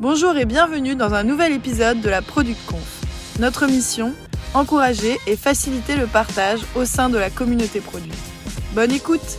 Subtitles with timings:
[0.00, 3.02] Bonjour et bienvenue dans un nouvel épisode de la Product Conf.
[3.38, 4.14] Notre mission
[4.54, 8.10] encourager et faciliter le partage au sein de la communauté produit.
[8.72, 9.38] Bonne écoute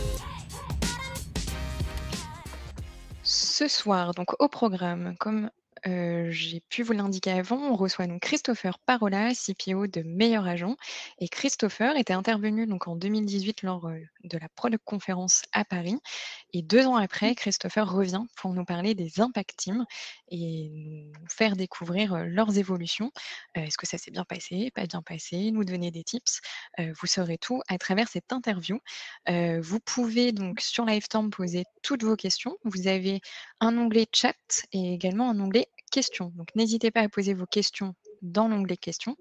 [3.24, 5.50] Ce soir, donc au programme, comme
[5.84, 10.76] j'ai pu vous l'indiquer avant, on reçoit donc Christopher Parola, CPO de Meilleur Agent.
[11.18, 13.90] Et Christopher était intervenu donc en 2018 lors
[14.24, 15.96] de la Product Conférence à Paris.
[16.52, 19.84] Et deux ans après, Christopher revient pour nous parler des Impact Teams
[20.28, 20.70] et
[21.20, 23.12] nous faire découvrir leurs évolutions.
[23.54, 26.40] Est-ce que ça s'est bien passé, pas bien passé, nous donner des tips.
[26.78, 28.78] vous saurez tout à travers cette interview.
[29.28, 32.56] vous pouvez donc sur Lifetime poser toutes vos questions.
[32.64, 33.20] Vous avez
[33.60, 34.36] un onglet chat
[34.72, 36.32] et également un onglet questions.
[36.34, 39.16] Donc n'hésitez pas à poser vos questions dans l'onglet questions.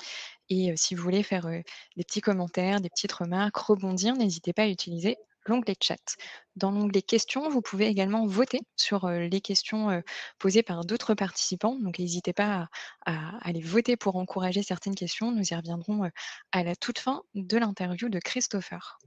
[0.50, 4.68] Et si vous voulez faire des petits commentaires, des petites remarques, rebondir, n'hésitez pas à
[4.68, 6.18] utiliser l'onglet chat.
[6.56, 10.04] Dans l'onglet questions, vous pouvez également voter sur les questions
[10.38, 11.76] posées par d'autres participants.
[11.80, 12.70] Donc n'hésitez pas
[13.06, 15.32] à, aller voter pour encourager certaines questions.
[15.32, 16.10] Nous y reviendrons
[16.52, 19.00] à la toute fin de l'interview de Christopher.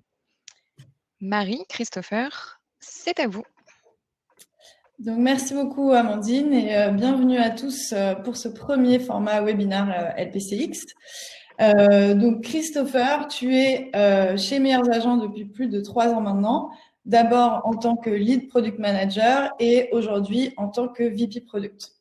[1.20, 3.44] Marie, Christopher, c'est à vous.
[5.00, 10.14] Donc, merci beaucoup, Amandine, et euh, bienvenue à tous euh, pour ce premier format webinaire
[10.16, 10.84] euh, LPCX.
[12.14, 13.90] donc, Christopher, tu es
[14.36, 16.70] chez Meilleurs Agents depuis plus de trois ans maintenant.
[17.06, 21.92] D'abord en tant que lead product manager et aujourd'hui en tant que VP product.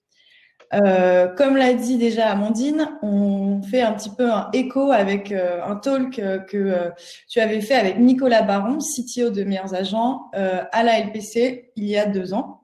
[1.37, 6.21] Comme l'a dit déjà Amandine, on fait un petit peu un écho avec un talk
[6.47, 6.91] que
[7.29, 11.97] tu avais fait avec Nicolas Baron, CTO de Meilleurs Agents, à la LPC il y
[11.97, 12.63] a deux ans.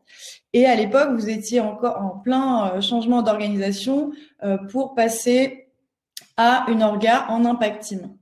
[0.53, 4.11] Et à l'époque, vous étiez encore en plein euh, changement d'organisation
[4.43, 5.67] euh, pour passer
[6.37, 8.15] à une orga en impact team.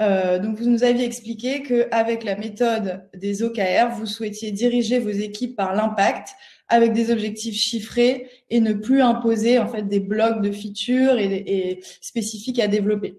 [0.00, 5.10] Euh, donc, vous nous aviez expliqué qu'avec la méthode des OKR, vous souhaitiez diriger vos
[5.10, 6.30] équipes par l'impact
[6.68, 11.80] avec des objectifs chiffrés et ne plus imposer en fait des blocs de features et,
[12.00, 13.16] spécifiques à développer.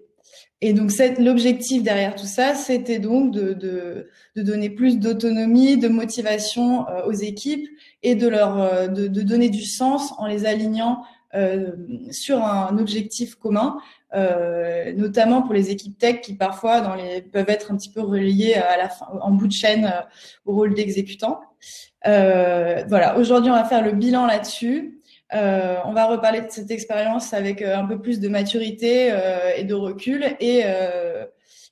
[0.62, 7.06] Et donc, l'objectif derrière tout ça, c'était donc de, donner plus d'autonomie, de motivation euh,
[7.06, 7.66] aux équipes
[8.02, 11.02] et de leur euh, de, de, donner du sens en les alignant
[11.34, 11.70] euh,
[12.10, 13.78] sur un objectif commun,
[14.14, 18.00] euh, notamment pour les équipes tech qui parfois dans les, peuvent être un petit peu
[18.00, 19.92] reliées à la fin, en bout de chaîne
[20.44, 21.40] au rôle d'exécutant.
[22.04, 25.00] voilà, aujourd'hui, on va faire le bilan là-dessus.
[25.32, 29.52] Euh, on va reparler de cette expérience avec euh, un peu plus de maturité euh,
[29.56, 30.64] et de recul et,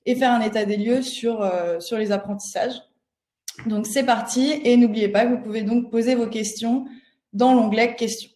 [0.07, 1.51] et faire un état des lieux sur,
[1.81, 2.81] sur les apprentissages.
[3.67, 6.87] Donc c'est parti et n'oubliez pas que vous pouvez donc poser vos questions
[7.33, 8.31] dans l'onglet questions.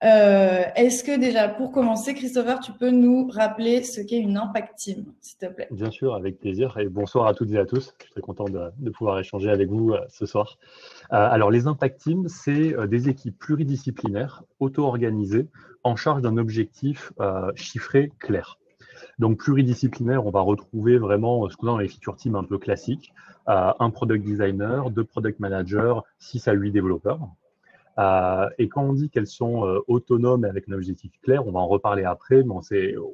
[0.00, 5.04] Est-ce que déjà, pour commencer, Christopher, tu peux nous rappeler ce qu'est une Impact Team,
[5.20, 5.68] s'il te plaît?
[5.70, 6.78] Bien sûr, avec plaisir.
[6.78, 7.94] Et bonsoir à toutes et à tous.
[7.98, 10.58] Je suis très content de, pouvoir échanger avec vous ce soir.
[11.12, 15.48] Euh, alors, les impact teams, c'est euh, des équipes pluridisciplinaires, auto-organisées,
[15.84, 18.58] en charge d'un objectif euh, chiffré clair.
[19.18, 22.58] Donc, pluridisciplinaire, on va retrouver vraiment ce qu'on a dans les feature teams un peu
[22.58, 23.12] classiques.
[23.46, 27.20] un product designer, deux product managers, six à huit développeurs.
[27.98, 31.66] Et quand on dit qu'elles sont autonomes et avec un objectif clair, on va en
[31.66, 32.54] reparler après, mais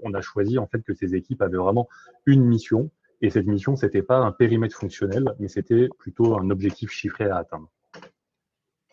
[0.03, 1.89] on, a choisi en fait que ces équipes avaient vraiment
[2.27, 2.91] une mission.
[3.23, 7.39] Et cette mission, c'était pas un périmètre fonctionnel, mais c'était plutôt un objectif chiffré à
[7.39, 7.69] atteindre.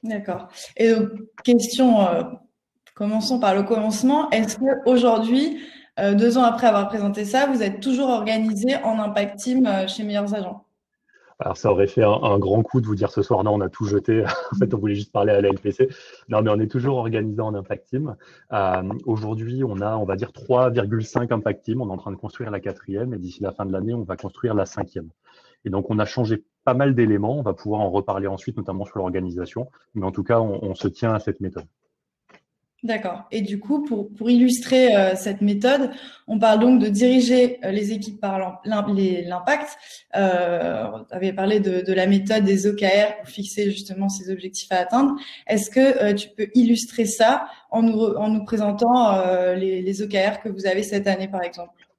[0.03, 0.47] D'accord.
[0.77, 1.09] Et donc,
[1.43, 2.23] question, euh,
[2.95, 4.29] commençons par le commencement.
[4.31, 5.59] Est-ce qu'aujourd'hui,
[5.99, 9.87] euh, deux ans après avoir présenté ça, vous êtes toujours organisé en impact team euh,
[9.87, 10.65] chez Meilleurs Agents?
[11.41, 13.69] Alors, ça aurait fait un, grand coup de vous dire ce soir, non, on a
[13.69, 14.23] tout jeté.
[14.51, 15.89] en fait, on voulait juste parler à la LPC.
[16.29, 18.15] Non, mais on est toujours organisé en Impact Team.
[19.07, 21.81] Aujourd'hui, on a, on va dire, 3,5 Impact Team.
[21.81, 24.03] On est en train de construire la quatrième et d'ici la fin de l'année, on
[24.03, 25.09] va construire la cinquième.
[25.65, 27.39] Et donc, on a changé pas mal d'éléments.
[27.39, 29.71] On va pouvoir en reparler ensuite, notamment sur l'organisation.
[29.95, 31.65] Mais en tout cas, on, se tient à cette méthode.
[32.83, 33.25] D'accord.
[33.29, 35.91] Et du coup, pour, pour illustrer euh, cette méthode,
[36.25, 39.77] on parle donc de diriger euh, les équipes par l'impact.
[40.15, 44.77] Euh, on parlé de, de, la méthode des OKR pour fixer justement ces objectifs à
[44.77, 45.13] atteindre.
[45.45, 49.21] Est-ce que euh, tu peux illustrer ça en nous, en nous présentant
[49.55, 51.90] les, les OKR que vous avez cette année, par exemple?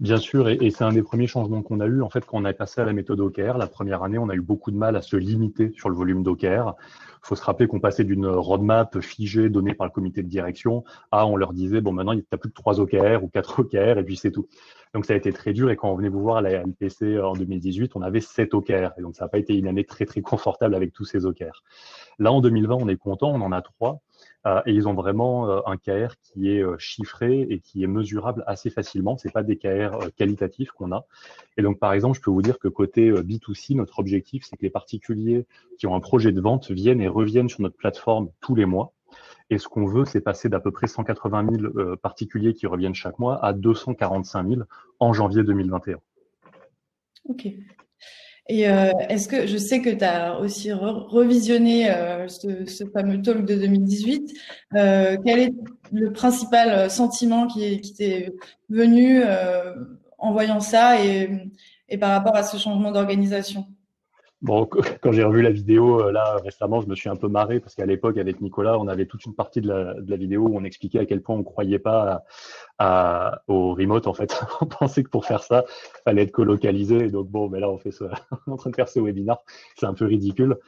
[0.00, 2.02] Bien sûr, et, c'est un des premiers changements qu'on a eu.
[2.02, 4.34] En fait, quand on est passé à la méthode OKR, la première année, on a
[4.34, 6.74] eu beaucoup de mal à se limiter sur le volume d'OKR.
[6.76, 10.82] Il faut se rappeler qu'on passait d'une roadmap figée donnée par le comité de direction
[11.12, 13.60] à on leur disait, bon, maintenant, il n'y a plus que trois OKR ou quatre
[13.60, 14.48] OKR, et puis c'est tout.
[14.94, 15.70] Donc, ça a été très dur.
[15.70, 18.54] Et quand on venait vous voir à la LPC euh, en 2018, on avait sept
[18.54, 18.92] OKR.
[18.98, 21.62] Et donc, ça n'a pas été une année très, très confortable avec tous ces OKR.
[22.18, 24.00] Là, en 2020, on est content, on en a trois
[24.44, 28.42] et ils ont vraiment euh, un KR qui est euh, chiffré et qui est mesurable
[28.46, 29.16] assez facilement.
[29.16, 31.06] C'est pas des KR qualitatifs qu'on a.
[31.56, 34.62] Et donc, par exemple, je peux vous dire que côté B2C, notre objectif, c'est que
[34.62, 35.46] les particuliers
[35.78, 38.92] qui ont un projet de vente viennent et reviennent sur notre plateforme tous les mois.
[39.50, 43.18] Et ce qu'on veut, c'est passer d'à peu près 180 000 particuliers qui reviennent chaque
[43.18, 44.62] mois à 245 000
[44.98, 45.98] en janvier 2021.
[47.28, 47.48] Ok.
[48.54, 53.46] Et euh, est-ce que je sais que tu as aussi revisionné euh, ce, fameux talk
[53.46, 54.30] de 2018.
[54.74, 55.54] Euh, quel est
[55.90, 58.30] le principal sentiment qui, t'est
[58.68, 59.22] venu
[60.18, 61.30] en voyant ça et,
[61.88, 63.64] et par rapport à ce changement d'organisation?
[64.42, 64.66] Bon,
[65.02, 67.76] quand j'ai revu la vidéo euh, là récemment, je me suis un peu marré parce
[67.76, 70.98] qu'à l'époque, avec Nicolas, on avait toute une partie de la, vidéo où on expliquait
[70.98, 72.24] à quel point on croyait pas
[72.78, 74.08] à, au remote.
[74.08, 75.64] En fait, on pensait que pour faire ça,
[76.04, 77.08] fallait être colocalisé.
[77.08, 78.04] Donc bon, mais là, on fait ce,
[78.46, 79.38] on est en train de faire ce webinaire.
[79.76, 80.58] C'est un peu ridicule.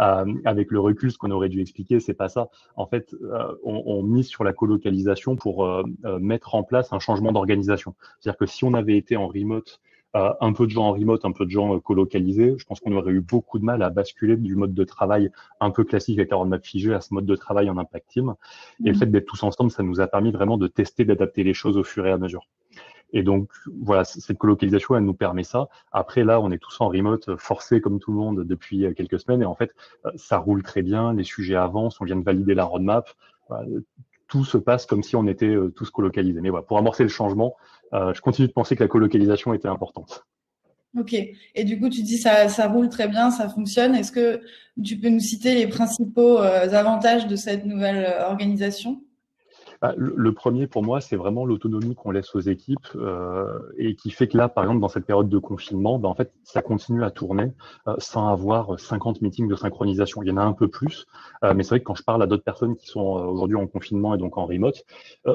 [0.00, 2.48] Euh, avec le recul, ce qu'on aurait dû expliquer, c'est pas ça.
[2.76, 5.68] En fait, euh, on, mise sur la colocalisation pour
[6.20, 7.94] mettre en place un changement d'organisation.
[8.20, 9.80] C'est-à-dire que si on avait été en remote
[10.14, 12.96] un peu de gens en remote, un peu de gens euh, colocalisés, je pense qu'on
[12.96, 15.30] aurait eu beaucoup de mal à basculer du mode de travail
[15.60, 18.34] un peu classique avec la roadmap figée à ce mode de travail en impact team.
[18.84, 18.98] Et le mmh.
[18.98, 21.84] fait d'être tous ensemble, ça nous a permis vraiment de tester, d'adapter les choses au
[21.84, 22.46] fur et à mesure.
[23.12, 23.48] Et donc,
[23.80, 25.68] voilà, cette colocalisation, elle nous permet ça.
[25.92, 29.20] Après, là, on est tous en remote, forcé comme tout le monde depuis euh, quelques
[29.20, 29.42] semaines.
[29.42, 29.70] Et en fait,
[30.04, 33.08] euh, ça roule très bien, les sujets avancent, on vient de valider la roadmap.
[34.34, 36.40] Tout se passe comme si on était tous colocalisés.
[36.40, 37.54] Mais voilà, pour amorcer le changement,
[37.92, 40.26] euh, je continue de penser que la colocalisation était importante.
[40.98, 41.14] Ok.
[41.14, 43.94] Et du coup, tu dis ça, roule très bien, ça fonctionne.
[43.94, 44.40] Est-ce que
[44.82, 49.03] tu peux nous citer les principaux euh, avantages de cette nouvelle euh, organisation?
[49.96, 54.28] Le, premier, pour moi, c'est vraiment l'autonomie qu'on laisse aux équipes euh, et qui fait
[54.28, 57.10] que là, par exemple, dans cette période de confinement, bah, en fait, ça continue à
[57.10, 57.52] tourner
[57.88, 60.22] euh, sans avoir 50 meetings de synchronisation.
[60.22, 61.06] Il y en a un peu plus,
[61.42, 63.66] euh, mais c'est vrai que quand je parle à d'autres personnes qui sont aujourd'hui en
[63.66, 64.84] confinement et donc en remote,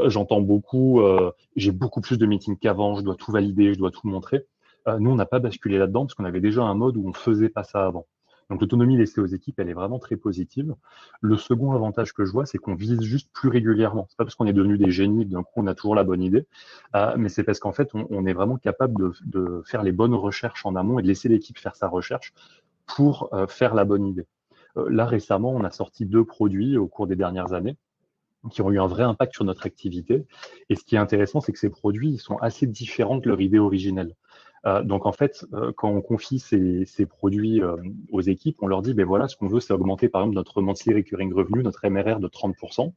[0.05, 1.01] j'entends beaucoup,
[1.55, 4.45] j'ai beaucoup plus de meetings qu'avant, je dois tout valider, je dois tout montrer.
[4.99, 7.49] nous, on n'a pas basculé là-dedans parce qu'on avait déjà un mode où on faisait
[7.49, 8.05] pas ça avant.
[8.49, 10.75] Donc l'autonomie laissée aux équipes, elle est vraiment très positive.
[11.21, 14.07] Le second avantage que je vois, c'est qu'on vise juste plus régulièrement.
[14.09, 16.21] C'est pas parce qu'on est devenu des génies d'un coup on a toujours la bonne
[16.21, 16.47] idée,
[16.95, 20.65] euh, mais c'est parce qu'en fait on, est vraiment capable de, faire les bonnes recherches
[20.65, 22.33] en amont et de laisser l'équipe faire sa recherche
[22.85, 24.25] pour euh, faire la bonne idée.
[24.77, 27.77] Euh, là récemment, on a sorti deux produits au cours des dernières années
[28.51, 30.25] qui ont eu un vrai impact sur notre activité.
[30.69, 33.59] Et ce qui est intéressant, c'est que ces produits sont assez différents de leur idée
[33.59, 34.15] originelle.
[34.65, 37.77] Euh, donc en fait, euh, quand on confie ces, produits euh,
[38.11, 40.61] aux équipes, on leur dit, ben voilà, ce qu'on veut, c'est augmenter par exemple notre
[40.61, 42.93] monthly recurring revenue, notre MRR de 30%.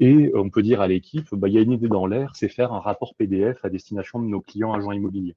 [0.00, 2.48] Et on peut dire à l'équipe, bah, il y a une idée dans l'air, c'est
[2.48, 5.36] faire un rapport PDF à destination de nos clients agents immobiliers.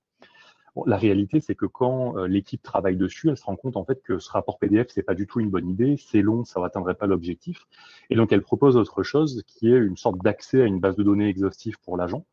[0.86, 4.20] La réalité, c'est que quand l'équipe travaille dessus, elle se rend compte en fait que
[4.20, 7.06] ce rapport PDF, c'est pas du tout une bonne idée, c'est long, ça n'atteindrait pas
[7.06, 7.66] l'objectif.
[8.10, 11.04] Et donc elle propose autre chose qui est une sorte d'accès à une base de
[11.04, 12.26] données exhaustive pour l'agent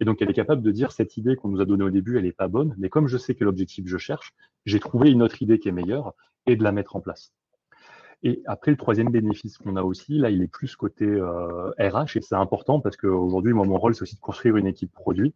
[0.00, 2.18] et donc, elle est capable de dire cette idée qu'on nous a donnée au début,
[2.18, 4.32] elle n'est pas bonne, mais comme je sais quel objectif je cherche,
[4.64, 6.14] j'ai trouvé une autre idée qui est meilleure
[6.46, 7.32] et de la mettre en place.
[8.24, 12.16] Et après, le troisième bénéfice qu'on a aussi, là, il est plus côté euh, RH
[12.16, 15.34] et c'est important parce qu'aujourd'hui, moi, mon rôle, c'est aussi de construire une équipe produit.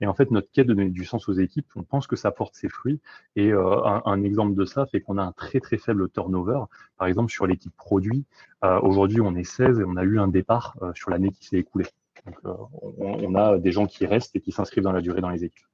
[0.00, 2.32] Et en fait, notre quête de donner du sens aux équipes, on pense que ça
[2.32, 3.00] porte ses fruits.
[3.36, 6.64] Et euh, un, exemple de ça fait qu'on a un très, très faible turnover.
[6.98, 8.24] Par exemple, sur l'équipe produit,
[8.64, 11.58] euh, aujourd'hui, on est 16 et on a eu un départ sur l'année qui s'est
[11.58, 11.86] écoulée.
[12.26, 12.54] Donc, euh,
[12.98, 15.66] on, a des gens qui restent et qui s'inscrivent dans la durée dans les équipes.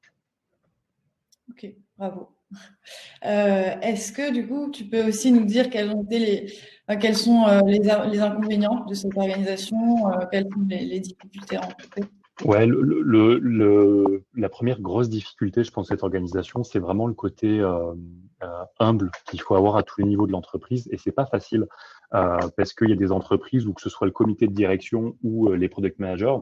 [1.50, 1.67] Ok,
[1.97, 2.29] bravo.
[3.26, 7.14] Euh, est-ce que du coup, tu peux aussi nous dire quels, ont été les, quels
[7.14, 10.02] sont euh, les, les, inconvénients de cette organisation,
[10.32, 12.04] quelles sont les, difficultés rencontrées
[12.45, 17.12] Ouais, le, le, la première grosse difficulté, je pense, de cette organisation, c'est vraiment le
[17.12, 17.62] côté
[18.78, 20.88] humble qu'il faut avoir à tous les niveaux de l'entreprise.
[20.90, 21.66] Et c'est pas facile
[22.14, 25.16] euh, parce qu'il y a des entreprises où que ce soit le comité de direction
[25.23, 26.38] ou euh, les product managers,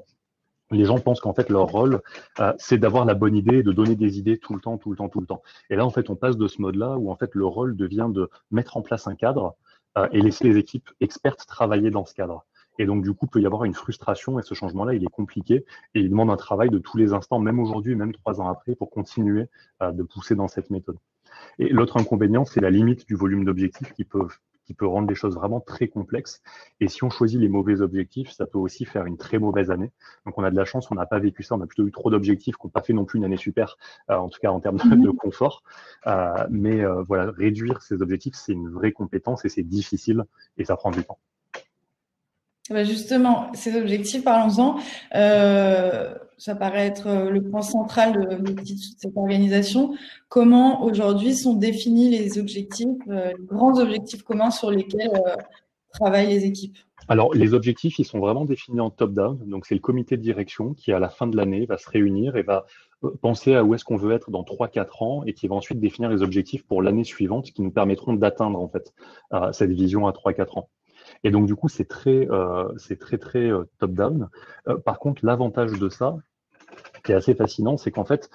[0.71, 2.01] les gens pensent qu'en fait leur rôle,
[2.41, 4.97] euh, c'est d'avoir la bonne idée, de donner des idées tout le temps, tout le
[4.97, 5.43] temps, tout le temps.
[5.71, 8.09] Et là, en fait, on passe de ce mode-là où en fait le rôle devient
[8.11, 9.57] de mettre en place un cadre
[10.13, 12.45] et laisser les équipes expertes travailler dans ce cadre.
[12.79, 15.11] Et donc, du coup, il peut y avoir une frustration et ce changement-là, il est
[15.11, 15.65] compliqué
[15.95, 18.77] et il demande un travail de tous les instants, même aujourd'hui, même trois ans après,
[18.77, 19.49] pour continuer
[19.81, 20.99] de pousser dans cette méthode.
[21.59, 24.37] Et l'autre inconvénient, c'est la limite du volume d'objectifs qui peuvent
[24.69, 26.43] qui peut rendre les choses vraiment très complexes.
[26.79, 29.91] Et si on choisit les mauvais objectifs, ça peut aussi faire une très mauvaise année.
[30.27, 31.91] Donc on a de la chance, on n'a pas vécu ça, on a plutôt eu
[31.91, 33.79] trop d'objectifs qu'on n'a pas fait non plus une année super,
[34.11, 35.17] euh, en tout cas en termes de, mhm.
[35.17, 35.63] confort.
[36.07, 40.25] Euh, mais euh, voilà, réduire ces objectifs, c'est une vraie compétence et c'est difficile
[40.59, 41.19] et ça prend du temps.
[42.69, 44.79] Bah, justement, ces objectifs, parlons-en.
[45.15, 49.95] Euh, ça paraît être euh, le point central de, cette organisation.
[50.29, 55.11] Comment aujourd'hui sont définis les objectifs, euh, les grands objectifs communs sur lesquels
[55.93, 56.77] travaillent les équipes?
[57.09, 59.39] Alors, les objectifs, ils sont vraiment définis en top-down.
[59.47, 62.37] Donc, c'est le comité de direction qui, à la fin de l'année, va se réunir
[62.37, 62.67] et va
[63.23, 66.11] penser à où est-ce qu'on veut être dans 3-4 ans et qui va ensuite définir
[66.11, 68.93] les objectifs pour l'année suivante qui nous permettront d'atteindre, en fait,
[69.53, 70.69] cette vision à 3-4 ans.
[71.25, 74.29] Et donc, du coup, c'est très, euh, c'est très, très euh, top-down.
[74.85, 76.17] par contre, l'avantage de ça,
[77.05, 78.31] qui est assez fascinant, c'est qu'en fait,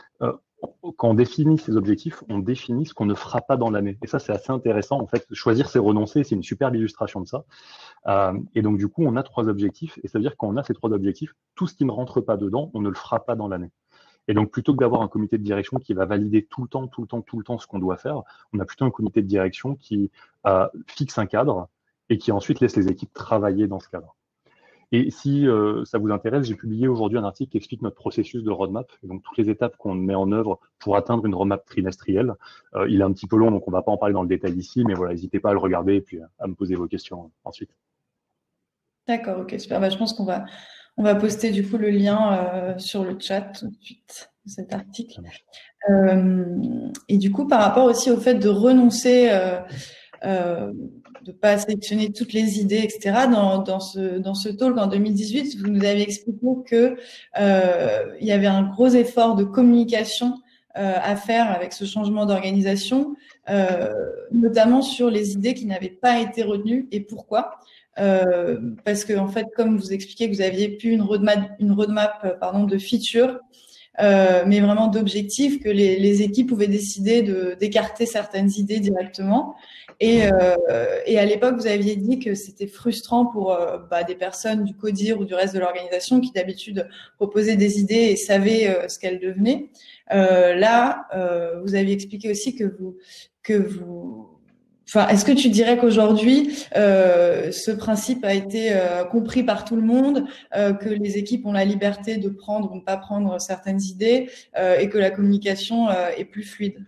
[0.98, 3.98] quand on définit ses objectifs, on définit ce qu'on ne fera pas dans l'année.
[4.02, 5.00] Et ça, c'est assez intéressant.
[5.00, 6.24] En fait, choisir, c'est renoncer.
[6.24, 7.46] C'est une superbe illustration de ça.
[8.56, 10.00] et donc, du coup, on a trois objectifs.
[10.04, 12.38] Et ça veut dire qu'on a ces trois objectifs, tout ce qui ne rentre pas
[12.38, 13.72] dedans, on ne le fera pas dans l'année.
[14.28, 16.88] Et donc, plutôt que d'avoir un comité de direction qui va valider tout le temps,
[16.88, 18.22] tout le temps, tout le temps ce qu'on doit faire,
[18.54, 20.12] on a plutôt un comité de direction qui
[20.46, 21.70] euh, fixe un cadre
[22.14, 24.16] et qui ensuite laisse les équipes travailler dans ce cadre.
[24.92, 28.44] Et si euh, ça vous intéresse, j'ai publié aujourd'hui un article qui explique notre processus
[28.44, 32.36] de roadmap, donc toutes les étapes qu'on met en œuvre pour atteindre une roadmap trimestrielle.
[32.76, 34.22] Euh, il est un petit peu long, donc on ne va pas en parler dans
[34.22, 36.76] le détail ici, mais voilà, n'hésitez pas à le regarder et puis à me poser
[36.76, 37.72] vos questions ensuite.
[39.08, 39.82] D'accord, ok, super.
[39.82, 40.46] Bah, je pense qu'on va,
[40.98, 44.74] on va poster du coup le lien euh, sur le chat tout de suite cet
[44.74, 45.22] article.
[47.10, 49.32] Et du coup, par rapport aussi au fait de renoncer,
[50.24, 50.74] euh, euh
[51.24, 53.28] de pas sélectionner toutes les idées, etc.
[53.32, 56.98] Dans, dans ce dans ce talk en 2018, vous nous avez expliqué que
[58.20, 60.34] il y avait un gros effort de communication
[60.74, 63.16] à faire avec ce changement d'organisation,
[64.34, 67.58] notamment sur les idées qui n'avaient pas été retenues et pourquoi.
[68.00, 71.72] Euh, parce que en fait, comme vous expliquez que vous aviez plus une roadmap, une
[71.72, 73.40] roadmap euh, pardon, de features,
[74.02, 79.56] euh, mais vraiment d'objectifs, que les, les, équipes pouvaient décider de d'écarter certaines idées directement.
[80.00, 80.56] Et, euh,
[81.06, 84.76] et à l'époque, vous aviez dit que c'était frustrant pour euh, bah, des personnes du
[84.76, 89.20] CODIR ou du reste de l'organisation qui d'habitude proposaient des idées et savaient ce qu'elles
[89.20, 89.70] devenaient.
[90.10, 91.08] là,
[91.64, 92.98] vous aviez expliqué aussi que vous
[93.44, 94.23] que vous
[94.96, 99.82] Est-ce que tu dirais qu'aujourd'hui, euh, ce principe a été euh, compris par tout le
[99.82, 103.82] monde, euh, que les équipes ont la liberté de prendre ou ne pas prendre certaines
[103.82, 104.30] idées
[104.80, 106.86] et que la communication est plus fluide?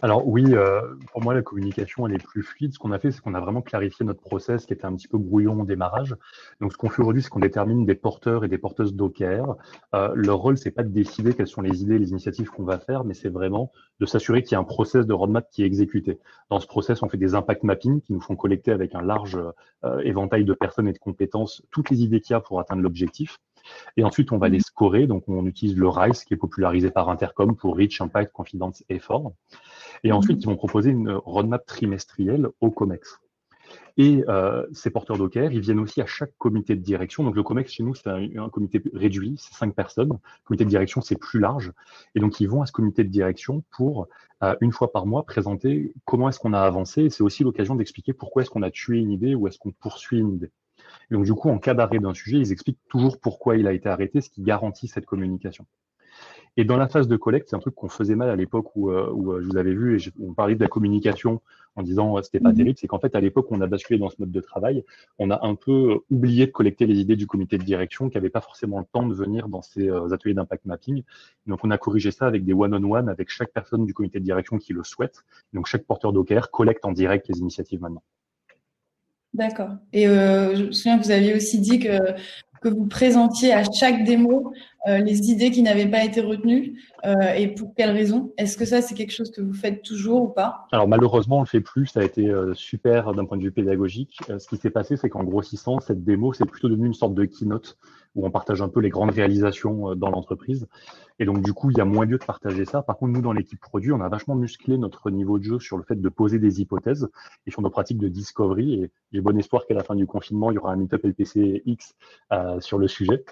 [0.00, 0.80] Alors oui, euh,
[1.12, 2.72] pour moi, la communication, elle est plus fluide.
[2.72, 5.08] Ce qu'on a fait, c'est qu'on a vraiment clarifié notre process qui était un petit
[5.08, 6.14] peu brouillon au démarrage.
[6.60, 9.56] Donc, ce qu'on fait aujourd'hui, c'est qu'on détermine des porteurs et des porteuses d'OKR.
[9.94, 12.78] Euh, leur rôle, c'est pas de décider quelles sont les idées, les initiatives qu'on va
[12.78, 15.66] faire, mais c'est vraiment de s'assurer qu'il y a un process de roadmap qui est
[15.66, 16.18] exécuté.
[16.50, 19.38] Dans ce process, on fait des impact mapping qui nous font collecter avec un large
[19.84, 22.82] euh, éventail de personnes et de compétences toutes les idées qu'il y a pour atteindre
[22.82, 23.38] l'objectif.
[23.96, 25.06] Et ensuite, on va les scorer.
[25.06, 29.32] Donc, on utilise le RISE qui est popularisé par Intercom pour Reach, Impact, Confidence, Effort.
[30.04, 33.20] Et ensuite, ils vont proposer une roadmap trimestrielle au COMEX.
[33.96, 37.24] Et euh, ces porteurs d'OKR, ils viennent aussi à chaque comité de direction.
[37.24, 40.10] Donc le COMEX chez nous, c'est un, comité réduit, c'est cinq personnes.
[40.12, 41.72] Le comité de direction, c'est plus large.
[42.14, 44.06] Et donc ils vont à ce comité de direction pour,
[44.44, 47.02] euh, une fois par mois, présenter comment est-ce qu'on a avancé.
[47.02, 49.72] Et c'est aussi l'occasion d'expliquer pourquoi est-ce qu'on a tué une idée ou est-ce qu'on
[49.72, 50.52] poursuit une idée.
[51.10, 53.72] Et donc du coup, en cas d'arrêt d'un sujet, ils expliquent toujours pourquoi il a
[53.72, 55.66] été arrêté, ce qui garantit cette communication.
[56.58, 58.90] Et dans la phase de collecte, c'est un truc qu'on faisait mal à l'époque où,
[58.90, 61.40] euh, où, euh, je vous avais vu et on parlait de la communication
[61.76, 62.56] en disant euh, c'était pas mhm.
[62.56, 62.78] terrible.
[62.80, 64.84] C'est qu'en fait, à l'époque, on a basculé dans ce mode de travail.
[65.20, 68.28] On a un peu oublié de collecter les idées du comité de direction qui n'avait
[68.28, 71.04] pas forcément le temps de venir dans ces ateliers d'impact mapping.
[71.46, 74.58] Donc, on a corrigé ça avec des one-on-one avec chaque personne du comité de direction
[74.58, 75.24] qui le souhaite.
[75.52, 78.02] Donc, chaque porteur d'OKR collecte en direct les initiatives maintenant.
[79.32, 79.76] D'accord.
[79.92, 81.98] Et euh, je me souviens que vous aviez aussi dit que
[82.60, 84.52] que vous présentiez à chaque démo
[84.86, 88.32] euh, les idées qui n'avaient pas été retenues euh, et pour quelles raisons?
[88.36, 90.66] Est-ce que ça, c'est quelque chose que vous faites toujours ou pas?
[90.70, 91.86] Alors malheureusement, on le fait plus.
[91.86, 94.18] Ça a été euh, super d'un point de vue pédagogique.
[94.26, 97.24] ce qui s'est passé, c'est qu'en grossissant, cette démo, c'est plutôt devenu une sorte de
[97.24, 97.76] keynote
[98.14, 100.66] où on partage un peu les grandes réalisations dans l'entreprise.
[101.20, 102.82] Et donc, du coup, il y a moins lieu de partager ça.
[102.82, 105.76] Par contre, nous, dans l'équipe produit, on a vachement musclé notre niveau de jeu sur
[105.76, 107.08] le fait de poser des hypothèses
[107.46, 108.74] et sur nos pratiques de discovery.
[108.74, 111.62] Et j'ai bon espoir qu'à la fin du confinement, il y aura un meetup LPC
[111.66, 111.94] X
[112.32, 113.24] euh, sur le sujet.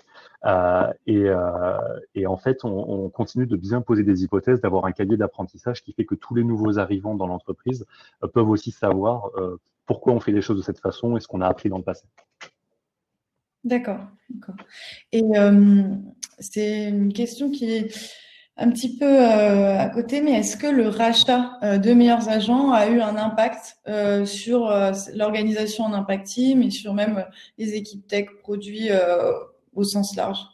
[0.47, 1.79] Euh, et, euh,
[2.15, 5.83] et, en fait, on, on, continue de bien poser des hypothèses, d'avoir un cahier d'apprentissage
[5.83, 7.85] qui fait que tous les nouveaux arrivants dans l'entreprise
[8.23, 9.31] euh, peuvent aussi savoir
[9.87, 11.85] pourquoi on fait les choses de cette façon et ce qu'on a appris dans le
[11.85, 12.05] passé.
[13.65, 14.01] D'accord.
[15.13, 15.23] Et
[16.39, 17.95] c'est une question qui est
[18.57, 23.01] un petit peu à côté, mais est-ce que le rachat de meilleurs agents a eu
[23.01, 23.79] un impact
[24.27, 24.73] sur
[25.15, 27.25] l'organisation en impact team et sur même
[27.59, 28.91] les équipes tech produits
[29.77, 30.47] au sens large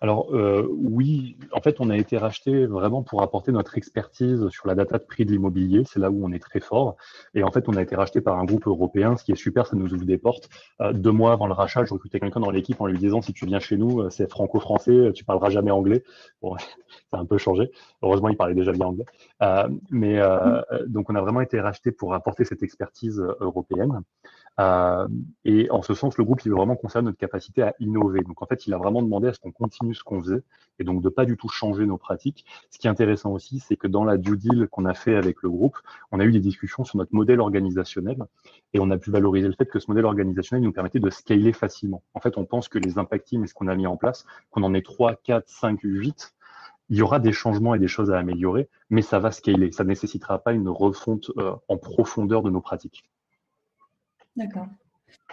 [0.00, 4.66] alors euh, oui, en fait, on a été racheté vraiment pour apporter notre expertise sur
[4.66, 5.84] la data de prix de l'immobilier.
[5.86, 6.96] C'est là où on est très fort.
[7.34, 9.66] Et en fait, on a été racheté par un groupe européen, ce qui est super,
[9.66, 10.48] ça nous ouvre des portes.
[10.80, 13.32] Euh, deux mois avant le rachat, je recrutais quelqu'un dans l'équipe en lui disant si
[13.32, 16.02] tu viens chez nous, euh, c'est franco-français, tu parleras jamais anglais.
[16.42, 16.56] Bon,
[17.10, 17.70] ça a un peu changé.
[18.02, 19.06] Heureusement, il parlait déjà bien anglais.
[19.90, 20.20] Mais
[20.86, 24.00] donc, on a vraiment été racheté pour apporter cette expertise européenne.
[24.60, 25.08] Euh,
[25.44, 28.20] et en ce sens, le groupe, il veut vraiment conserver notre capacité à innover.
[28.20, 30.42] Donc, en fait, il a vraiment demandé à ce qu'on continue ce qu'on faisait
[30.78, 32.44] et donc de pas du tout changer nos pratiques.
[32.70, 35.42] Ce qui est intéressant aussi, c'est que dans la due deal qu'on a fait avec
[35.42, 35.78] le groupe,
[36.12, 38.18] on a eu des discussions sur notre modèle organisationnel
[38.72, 41.52] et on a pu valoriser le fait que ce modèle organisationnel nous permettait de scaler
[41.52, 42.02] facilement.
[42.14, 44.26] En fait, on pense que les impact teams et ce qu'on a mis en place,
[44.50, 46.34] qu'on en ait 3, 4, 5, 8,
[46.90, 49.72] il y aura des changements et des choses à améliorer, mais ça va scaler.
[49.72, 53.04] Ça ne nécessitera pas une refonte euh, en profondeur de nos pratiques.
[54.36, 54.66] D'accord.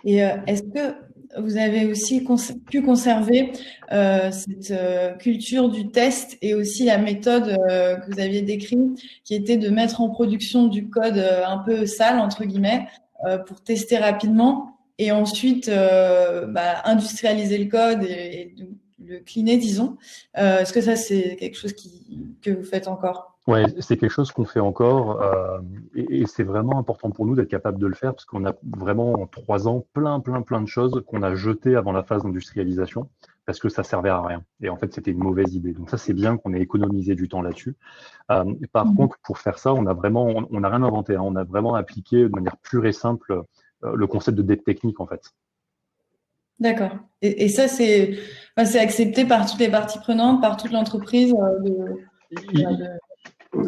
[0.03, 0.96] Et euh, est-ce que
[1.39, 2.25] vous avez aussi
[2.70, 3.53] pu conserver
[3.91, 4.74] euh, cette
[5.20, 10.01] culture du test et aussi la méthode que vous aviez décrite, qui était de mettre
[10.01, 12.86] en production du code un peu sale, entre guillemets,
[13.48, 18.55] pour tester rapidement et ensuite bah, industrialiser le code et, et
[19.11, 19.97] le cleaner, disons.
[20.37, 23.37] Euh, est-ce que ça, c'est quelque chose qui, que vous faites encore?
[23.47, 25.59] Ouais, c'est quelque chose qu'on fait encore euh,
[25.95, 29.13] et, c'est vraiment important pour nous d'être capable de le faire parce qu'on a vraiment
[29.13, 33.09] en trois ans plein, plein, plein de choses qu'on a jetées avant la phase d'industrialisation
[33.47, 34.43] parce que ça servait à rien.
[34.61, 35.73] Et en fait, c'était une mauvaise idée.
[35.73, 37.75] Donc ça, c'est bien qu'on ait économisé du temps là-dessus.
[38.29, 38.95] Euh, par mmh.
[38.95, 41.15] contre, pour faire ça, on a vraiment, on n'a rien inventé.
[41.15, 41.23] Hein.
[41.23, 43.41] on a vraiment appliqué de manière pure et simple
[43.83, 45.33] le concept de dette technique en fait.
[46.61, 46.91] D'accord.
[47.23, 48.17] Et, ça, c'est
[48.63, 51.95] c'est accepté par toutes les parties prenantes, par toute l'entreprise euh,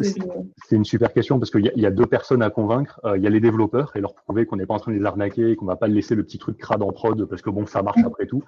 [0.02, 3.00] c'est une super question parce qu'il y, a deux personnes à convaincre.
[3.04, 4.98] Euh, il y a les développeurs et leur prouver qu'on n'est pas en train de
[4.98, 7.50] les arnaquer et qu'on va pas laisser le petit truc crade en prod parce que
[7.50, 8.06] bon, ça marche mm.
[8.06, 8.42] après tout.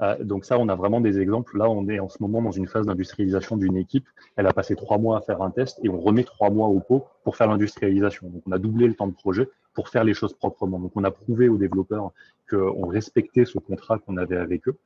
[0.00, 1.56] Euh, donc ça, on a vraiment des exemples.
[1.58, 4.06] Là, on est en ce moment dans une phase d'industrialisation d'une équipe.
[4.36, 6.80] Elle a passé trois mois à faire un test et on remet trois mois au
[6.80, 8.28] pot pour faire l'industrialisation.
[8.28, 10.80] Donc on a doublé le temps de projet pour faire les choses proprement.
[10.80, 12.10] Donc on a prouvé aux développeurs
[12.50, 14.76] qu'on respectait ce contrat qu'on avait avec eux.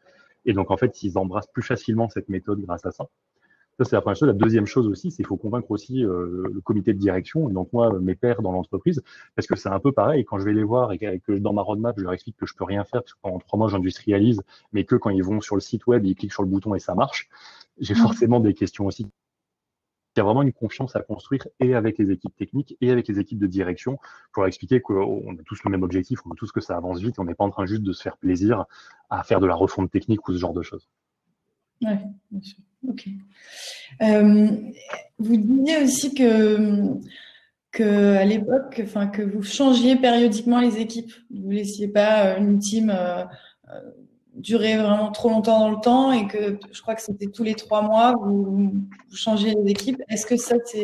[0.44, 3.06] Et donc en fait, ils embrassent plus facilement cette méthode grâce à ça.
[3.78, 4.28] Ça, c'est la première chose.
[4.28, 7.52] La deuxième chose aussi, c'est qu'il faut convaincre aussi euh, le comité de direction, et
[7.52, 9.02] donc moi, mes pairs dans l'entreprise,
[9.34, 10.24] parce que c'est un peu pareil.
[10.24, 12.54] Quand je vais les voir et que dans ma roadmap, je leur explique que je
[12.54, 15.56] peux rien faire, parce que pendant trois mois, j'industrialise, mais que quand ils vont sur
[15.56, 17.28] le site web, ils cliquent sur le bouton et ça marche,
[17.78, 17.98] j'ai mmh.
[17.98, 19.06] forcément des questions aussi.
[20.16, 23.08] Il y a vraiment une confiance à construire et avec les équipes techniques et avec
[23.08, 23.98] les équipes de direction
[24.32, 27.00] pour leur expliquer qu'on a tous le même objectif, on veut tous que ça avance
[27.00, 28.66] vite, on n'est pas en train juste de se faire plaisir
[29.10, 30.88] à faire de la refonte technique ou ce genre de choses.
[31.84, 31.94] Oui,
[32.30, 32.58] bien sûr.
[32.88, 33.08] Ok.
[34.02, 34.48] Euh,
[35.18, 36.98] vous disiez aussi que,
[37.72, 41.12] que à l'époque, enfin, que vous changiez périodiquement les équipes.
[41.30, 43.24] Vous ne laissiez pas euh, une team euh,
[44.34, 47.54] durer vraiment trop longtemps dans le temps et que je crois que c'était tous les
[47.54, 48.72] trois mois, vous,
[49.08, 50.02] vous changez les équipes.
[50.08, 50.82] Est-ce que ça, c'est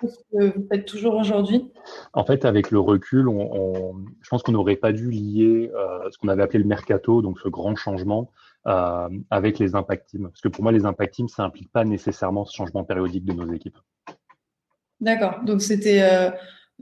[0.00, 1.72] chose que vous faites toujours aujourd'hui?
[2.12, 5.70] En fait, avec le recul, on, je pense qu'on n'aurait pas dû lier
[6.10, 8.30] ce qu'on avait appelé le mercato, donc ce grand changement,
[8.68, 10.28] euh, avec les impact teams.
[10.28, 13.32] Parce que pour moi, les impact teams, ça n'implique pas nécessairement ce changement périodique de
[13.32, 13.78] nos équipes.
[15.00, 15.40] D'accord.
[15.44, 16.30] Donc c'était euh,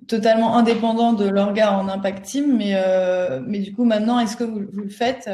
[0.08, 4.44] totalement indépendant de l'orga en impact team, mais, euh, mais du coup, maintenant, est-ce que
[4.44, 5.30] vous, vous le faites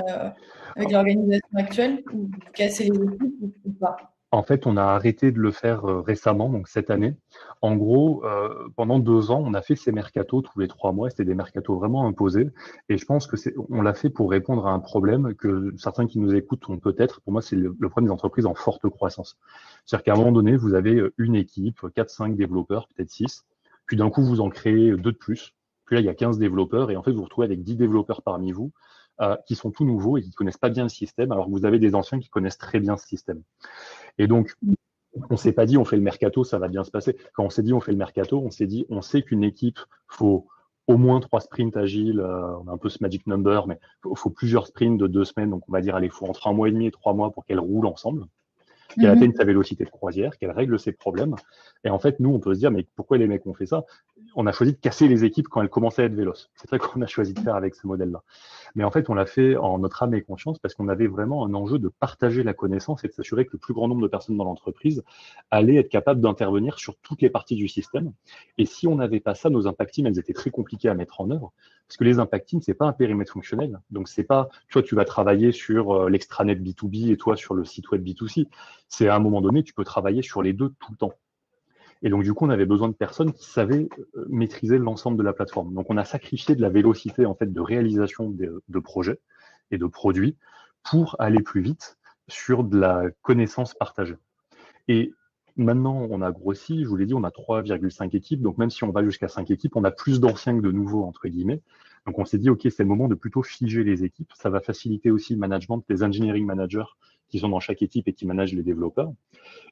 [0.77, 3.35] avec l'organisation actuelle ou vous cassez les équipes
[3.65, 4.12] ou pas?
[4.33, 7.15] En fait, on a arrêté de le faire euh, récemment, donc cette année.
[7.61, 11.11] En gros, euh, pendant deux ans, on a fait ces mercatos tous les trois mois.
[11.11, 12.49] C'était des mercatos vraiment imposés.
[12.89, 16.07] Et je pense que c'est, on l'a fait pour répondre à un problème que certains
[16.07, 17.21] qui nous écoutent ont peut-être.
[17.21, 19.37] Pour moi, c'est le, problème des entreprises en forte croissance.
[19.85, 23.45] C'est-à-dire qu'à un moment donné, vous avez euh, une équipe, quatre, cinq développeurs, peut-être six.
[23.85, 25.53] Puis d'un coup, vous en créez deux de plus.
[25.85, 26.91] Puis là, il y a 15 développeurs.
[26.91, 28.73] Et en fait, vous vous retrouvez avec 10 développeurs parmi vous.
[29.47, 31.79] Qui sont tout nouveaux et qui connaissent pas bien le système, alors que vous avez
[31.79, 33.43] des anciens qui connaissent très bien ce système.
[34.19, 34.55] Et donc,
[35.31, 37.17] on s'est pas dit on fait le mercato, ça va bien se passer.
[37.35, 39.79] Quand on s'est dit on fait le mercato, on s'est dit on sait qu'une équipe
[40.09, 40.47] faut
[40.89, 44.17] au moins trois sprints agiles, euh, on a un peu ce magic number, mais il
[44.17, 46.69] faut, plusieurs sprints de deux semaines, donc on va dire allez, faut entre un mois
[46.69, 48.27] et demi et trois mois pour qu'elles roulent ensemble,
[48.95, 49.17] qu'elle mhm.
[49.17, 51.35] atteigne sa vélocité de croisière, qu'elle règle ses problèmes.
[51.85, 53.85] Et en fait, nous, on peut se dire, mais pourquoi les mecs ont fait ça?
[54.35, 56.51] On a choisi de casser les équipes quand elles commençaient à être véloces.
[56.55, 58.23] C'est ça qu'on a choisi de faire avec ce modèle-là.
[58.75, 61.45] Mais en fait, on l'a fait en notre âme et conscience parce qu'on avait vraiment
[61.45, 64.09] un enjeu de partager la connaissance et de s'assurer que le plus grand nombre de
[64.09, 65.03] personnes dans l'entreprise
[65.51, 68.13] allaient être capables d'intervenir sur toutes les parties du système.
[68.59, 71.21] Et si on n'avait pas ça, nos impact teams, elles étaient très compliquées à mettre
[71.21, 71.53] en œuvre
[71.89, 73.81] parce que les impact teams, c'est pas un périmètre fonctionnel.
[73.91, 77.65] Donc, c'est pas, toi, tu vas travailler sur euh, l'extranet B2B et toi sur le
[77.65, 78.49] site web B2C.
[78.89, 81.13] C'est à un moment donné, tu peux travailler sur les deux tout le temps.
[82.03, 85.23] Et donc, du coup, on avait besoin de personnes qui savaient euh, maîtriser l'ensemble de
[85.23, 85.75] la plateforme.
[85.75, 89.21] Donc, on a sacrifié de la vélocité, en fait, de réalisation de, de projets
[89.71, 90.37] et de produits
[90.83, 94.17] pour aller plus vite sur de la connaissance partagée.
[94.89, 95.13] Et
[95.57, 98.43] maintenant, on a grossi, je vous l'ai dit, on a 3,5 équipes.
[98.43, 101.05] Donc, même si on va jusqu'à 5 équipes, on a plus d'anciens que de nouveaux,
[101.05, 101.61] entre guillemets.
[102.07, 104.31] Donc, on s'est dit, OK, c'est le moment de plutôt figer les équipes.
[104.35, 106.85] Ça va faciliter aussi le management des engineering managers
[107.29, 109.13] qui sont dans chaque équipe et qui managent les développeurs.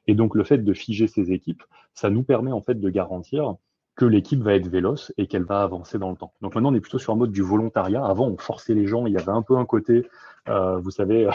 [0.07, 1.63] Et donc, le fait de figer ces équipes,
[1.93, 3.55] ça nous permet en fait de garantir
[3.95, 6.33] que l'équipe va être véloce et qu'elle va avancer dans le temps.
[6.41, 8.03] Donc maintenant, on est plutôt sur un mode du volontariat.
[8.03, 9.05] Avant, on forçait les gens.
[9.05, 10.07] Il y avait un peu un côté,
[10.47, 11.29] euh, vous savez,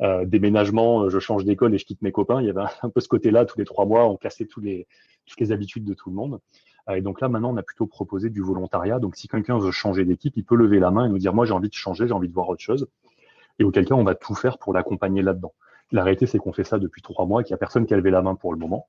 [0.00, 2.40] euh, déménagement, je change d'école et je quitte mes copains.
[2.40, 4.86] Il y avait un peu ce côté-là, tous les trois mois, on cassait tous les,
[5.26, 6.40] toutes les habitudes de tout le monde.
[6.88, 8.98] Euh, et donc là, maintenant, on a plutôt proposé du volontariat.
[8.98, 11.44] Donc si quelqu'un veut changer d'équipe, il peut lever la main et nous dire, moi,
[11.44, 12.88] j'ai envie de changer, j'ai envie de voir autre chose.
[13.58, 15.52] Et auquel cas, on va tout faire pour l'accompagner là-dedans.
[15.90, 17.92] La réalité, c'est qu'on fait ça depuis trois mois et qu'il n'y a personne qui
[17.92, 18.88] a levé la main pour le moment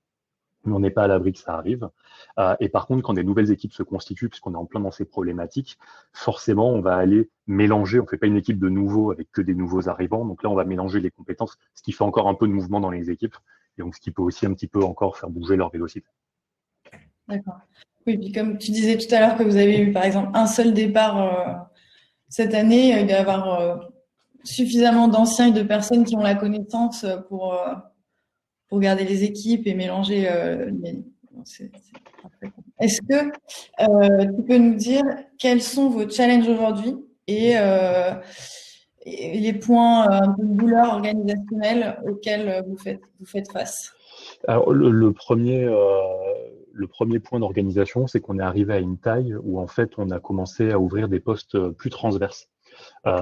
[0.65, 1.89] on n'est pas à l'abri que ça arrive.
[2.37, 4.91] Euh, et par contre, quand des nouvelles équipes se constituent, puisqu'on est en plein dans
[4.91, 5.77] ces problématiques,
[6.13, 7.99] forcément, on va aller mélanger.
[7.99, 10.25] On ne fait pas une équipe de nouveaux avec que des nouveaux arrivants.
[10.25, 12.79] Donc là, on va mélanger les compétences, ce qui fait encore un peu de mouvement
[12.79, 13.35] dans les équipes,
[13.77, 16.07] et donc ce qui peut aussi un petit peu encore faire bouger leur vélocité.
[17.27, 17.59] D'accord.
[18.07, 20.47] Oui, puis comme tu disais tout à l'heure que vous avez eu, par exemple, un
[20.47, 21.53] seul départ euh,
[22.27, 23.77] cette année, il va y avoir euh,
[24.43, 27.53] suffisamment d'anciens et de personnes qui ont la connaissance pour
[28.69, 31.03] pour garder les équipes et mélanger euh, les...
[32.79, 33.31] Est-ce que
[33.81, 35.03] euh, tu peux nous dire
[35.37, 36.95] quels sont vos challenges aujourd'hui
[37.27, 38.13] et, euh,
[39.05, 40.05] les points
[40.37, 43.93] de douleur organisationnelle auxquels vous faites, vous faites face?
[44.47, 45.65] Alors, le, premier,
[46.73, 50.11] le premier point d'organisation, c'est qu'on est arrivé à une taille où en fait on
[50.11, 52.49] a commencé à ouvrir des postes plus transverses.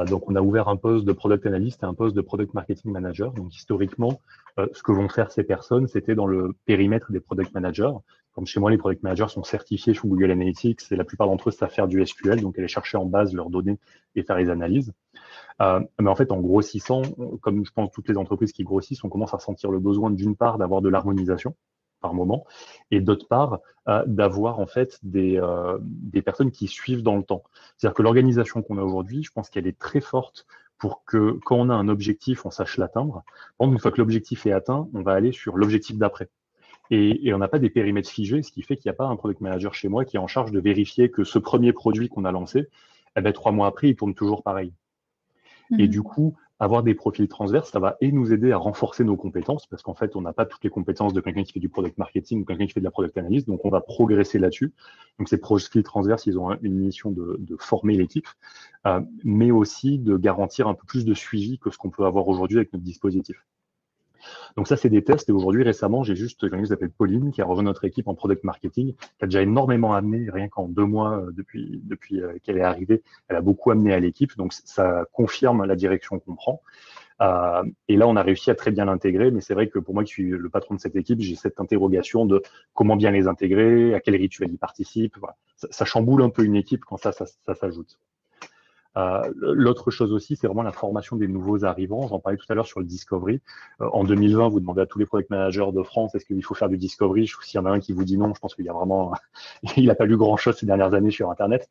[0.07, 2.91] Donc, on a ouvert un poste de product analyst et un poste de product marketing
[2.91, 3.31] manager.
[3.31, 4.19] Donc, historiquement,
[4.60, 7.91] euh, ce que vont faire ces personnes, c'était dans le périmètre des product managers.
[8.34, 11.50] Comme chez moi, les product managers sont certifiés sous Google Analytics et la plupart d'entre
[11.50, 13.80] eux savent faire du SQL, donc aller chercher en base leurs données
[14.15, 14.93] et faire les analyses.
[15.62, 17.02] Euh, mais en fait, en grossissant,
[17.41, 20.36] comme je pense toutes les entreprises qui grossissent, on commence à sentir le besoin d'une
[20.36, 21.56] part d'avoir de l'harmonisation
[22.00, 22.46] par moment,
[22.91, 27.24] et d'autre part, euh, d'avoir en fait des, euh, des personnes qui suivent dans le
[27.24, 27.43] temps.
[27.76, 30.46] C'est-à-dire que l'organisation qu'on a aujourd'hui, je pense qu'elle est très forte
[30.78, 33.24] pour que quand on a un objectif, on sache l'atteindre.
[33.60, 36.30] Une fois que l'objectif est atteint, on va aller sur l'objectif d'après.
[36.90, 39.08] Et, et, on n'a pas des périmètres figés, ce qui fait qu'il n'y a pas
[39.08, 42.08] un product manager chez moi qui est en charge de vérifier que ce premier produit
[42.08, 42.70] qu'on a lancé,
[43.18, 44.72] eh ben, trois mois après, il tourne toujours pareil.
[45.72, 45.88] Et mhm.
[45.88, 49.67] du coup, avoir des profils transverses, ça va et nous aider à renforcer nos compétences,
[49.67, 51.98] parce qu'en fait, on n'a pas toutes les compétences de quelqu'un qui fait du product
[51.98, 54.74] marketing ou quelqu'un qui fait de la product analyse, donc on va progresser là-dessus.
[55.20, 58.28] Donc ces profils transverses, ils ont une mission de, former l'équipe,
[58.86, 62.28] euh, mais aussi de garantir un peu plus de suivi que ce qu'on peut avoir
[62.28, 63.38] aujourd'hui avec notre dispositif.
[64.56, 65.30] Donc ça, c'est des tests.
[65.30, 68.16] Et aujourd'hui, récemment, j'ai juste quelqu'un qui s'appelle Pauline, qui a rejoint notre équipe en
[68.16, 72.38] product marketing, qui a déjà énormément amené, rien qu'en deux mois euh, depuis, depuis euh,
[72.44, 74.36] qu'elle est arrivée, elle a beaucoup amené à l'équipe.
[74.38, 76.62] Donc ça confirme la direction qu'on prend.
[77.22, 79.94] Euh, et là, on a réussi à très bien l'intégrer, mais c'est vrai que pour
[79.94, 83.28] moi qui suis le patron de cette équipe, j'ai cette interrogation de comment bien les
[83.28, 85.18] intégrer, à quel rituel ils participent.
[85.56, 87.98] Ça, ça, chamboule un peu une équipe quand ça, ça, ça s'ajoute.
[88.97, 92.07] Euh, l'autre chose aussi, c'est vraiment la formation des nouveaux arrivants.
[92.07, 93.41] J'en parlais tout à l'heure sur le discovery.
[93.81, 96.55] Euh, en 2020, vous demandez à tous les product managers de France est-ce qu'il faut
[96.55, 97.27] faire du discovery?
[97.27, 99.13] S'il y en a un qui vous dit non, je pense qu'il y a vraiment,
[99.77, 101.69] il n'a pas lu grand chose ces dernières années sur Internet.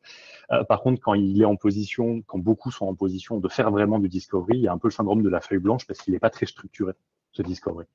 [0.51, 3.71] Euh, par contre, quand il est en position, quand beaucoup sont en position de faire
[3.71, 5.99] vraiment du discovery, il y a un peu le syndrome de la feuille blanche parce
[5.99, 6.93] qu'il n'est pas très structuré
[7.41, 7.85] discovery.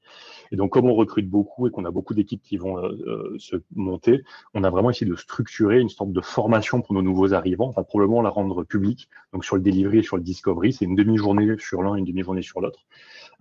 [0.51, 3.37] Et donc, comme on recrute beaucoup et qu'on a beaucoup d'équipes qui vont euh, euh,
[3.39, 4.23] se monter,
[4.55, 7.69] on a vraiment essayé de structurer une sorte de formation pour nos nouveaux arrivants.
[7.69, 9.09] On va probablement la rendre publique.
[9.33, 12.05] Donc, sur le delivery et sur le discovery, c'est une demi-journée sur l'un et une
[12.05, 12.81] demi-journée sur l'autre.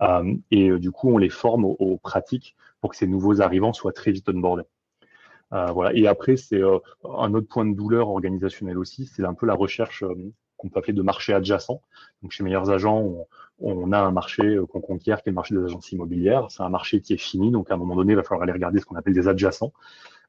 [0.00, 3.92] Euh, et du coup, on les forme aux, pratiques pour que ces nouveaux arrivants soient
[3.92, 4.64] très vite onboardés.
[5.50, 5.92] Voilà.
[5.94, 10.02] Et après, c'est un autre point de douleur organisationnel aussi, c'est un peu la recherche
[10.62, 11.82] qu'on peut appeler de marché adjacent.
[12.22, 13.26] Donc chez Meilleurs Agents,
[13.58, 16.46] on, a un marché euh, qu'on conquiert qui est le marché des agences immobilières.
[16.50, 18.52] C'est un marché qui est fini, donc à un moment donné, il va falloir aller
[18.52, 19.72] regarder ce qu'on appelle des adjacents.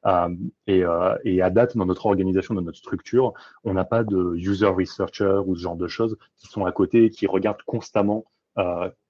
[0.06, 0.28] Euh,
[0.66, 4.34] et, euh, et, à date, dans notre organisation, dans notre structure, on n'a pas de
[4.36, 8.24] user researcher ou ce genre de choses qui sont à côté et qui regardent constamment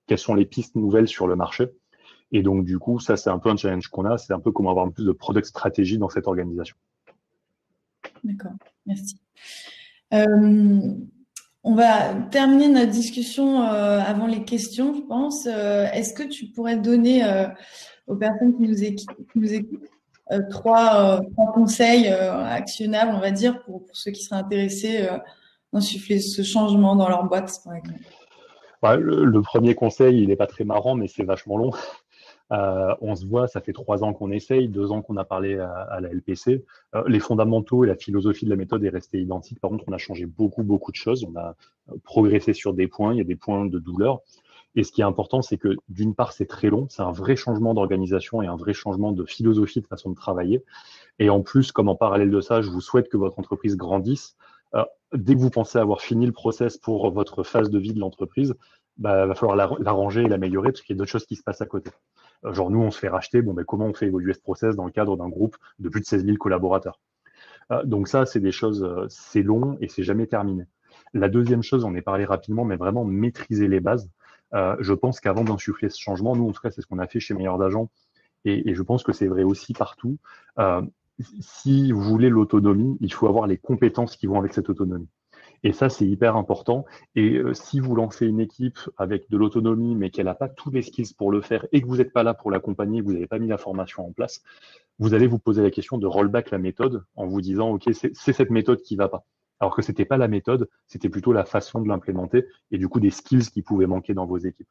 [0.06, 1.68] quelles sont les pistes nouvelles sur le marché.
[2.32, 4.16] Et donc, du coup, ça, c'est un peu un challenge qu'on a.
[4.18, 6.76] C'est un peu comment avoir plus de product stratégie dans cette organisation.
[8.22, 8.52] D'accord,
[8.87, 9.18] merci.
[11.66, 15.46] On va terminer notre discussion euh, avant les questions, je pense.
[15.46, 17.46] Euh, est-ce que tu pourrais donner euh,
[18.07, 18.85] aux personnes qui nous,
[19.55, 19.81] écoutent,
[20.50, 21.22] trois,
[21.55, 25.09] conseils actionnables, on va dire, pour, ceux qui seraient intéressés
[25.72, 28.00] d'insuffler ce changement dans leur boîte, par exemple?
[28.83, 31.70] Bah, le, premier conseil, il n'est pas très marrant, mais c'est vachement long.
[32.52, 35.59] Euh, on se voit, ça fait trois ans qu'on essaye, deux ans qu'on a parlé
[35.59, 36.64] à, la LPC.
[36.94, 39.61] Euh, les fondamentaux et la philosophie de la méthode est restée identique.
[39.61, 41.24] Par contre, on a changé beaucoup, beaucoup de choses.
[41.24, 41.54] On a
[41.90, 43.14] euh, progressé sur des points.
[43.14, 44.20] Il y a des points de douleur.
[44.76, 46.87] Et ce qui est important, c'est que d'une part, c'est très long.
[46.90, 50.64] C'est un vrai changement d'organisation et un vrai changement de philosophie, de façon de travailler.
[51.20, 54.37] Et en plus, comme en parallèle de ça, je vous souhaite que votre entreprise grandisse.
[55.12, 58.57] dès que vous pensez avoir fini le process pour votre phase de vie de l'entreprise,
[58.96, 61.62] bah, va falloir l'arranger et l'améliorer parce qu'il y a d'autres choses qui se passent
[61.62, 61.90] à côté.
[62.50, 63.42] Genre nous, on se fait racheter.
[63.42, 66.00] Bon, mais comment on fait évoluer ce process dans le cadre d'un groupe de plus
[66.00, 67.00] de 16 000 collaborateurs?
[67.85, 70.64] Donc ça, c'est des choses, c'est long et c'est jamais terminé.
[71.14, 74.11] La deuxième chose, on est parlé rapidement, mais vraiment maîtriser les bases.
[74.52, 77.20] je pense qu'avant d'insuffler ce changement, nous, en tout cas, c'est ce qu'on a fait
[77.20, 77.90] chez Meilleurs d'Agents,
[78.44, 80.18] et, je pense que c'est vrai aussi partout.
[81.40, 85.09] si vous voulez l'autonomie, il faut avoir les compétences qui vont avec cette autonomie.
[85.64, 86.85] Et ça, c'est hyper important.
[87.16, 90.70] Et euh, si vous lancez une équipe avec de l'autonomie, mais qu'elle n'a pas tous
[90.70, 93.14] les skills pour le faire et que vous n'êtes pas là pour l'accompagner, que vous
[93.14, 94.42] n'avez pas mis la formation en place,
[94.98, 98.33] vous allez vous poser la question de rollback la méthode en vous disant, OK, c'est
[98.33, 99.24] cette méthode qui va pas.
[99.59, 103.00] Alors que c'était pas la méthode, c'était plutôt la façon de l'implémenter et du coup
[103.00, 104.68] des skills qui pouvaient manquer dans vos équipes.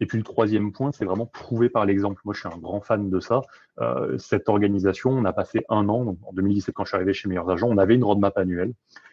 [0.00, 2.20] Et puis le troisième point, c'est vraiment prouver par l'exemple.
[2.24, 3.42] Moi, je suis un grand fan de ça.
[3.80, 7.28] Euh, cette organisation, on a passé un an, en 2017, quand je suis arrivé chez
[7.28, 8.72] Meilleurs Agents, on avait une roadmap annuelle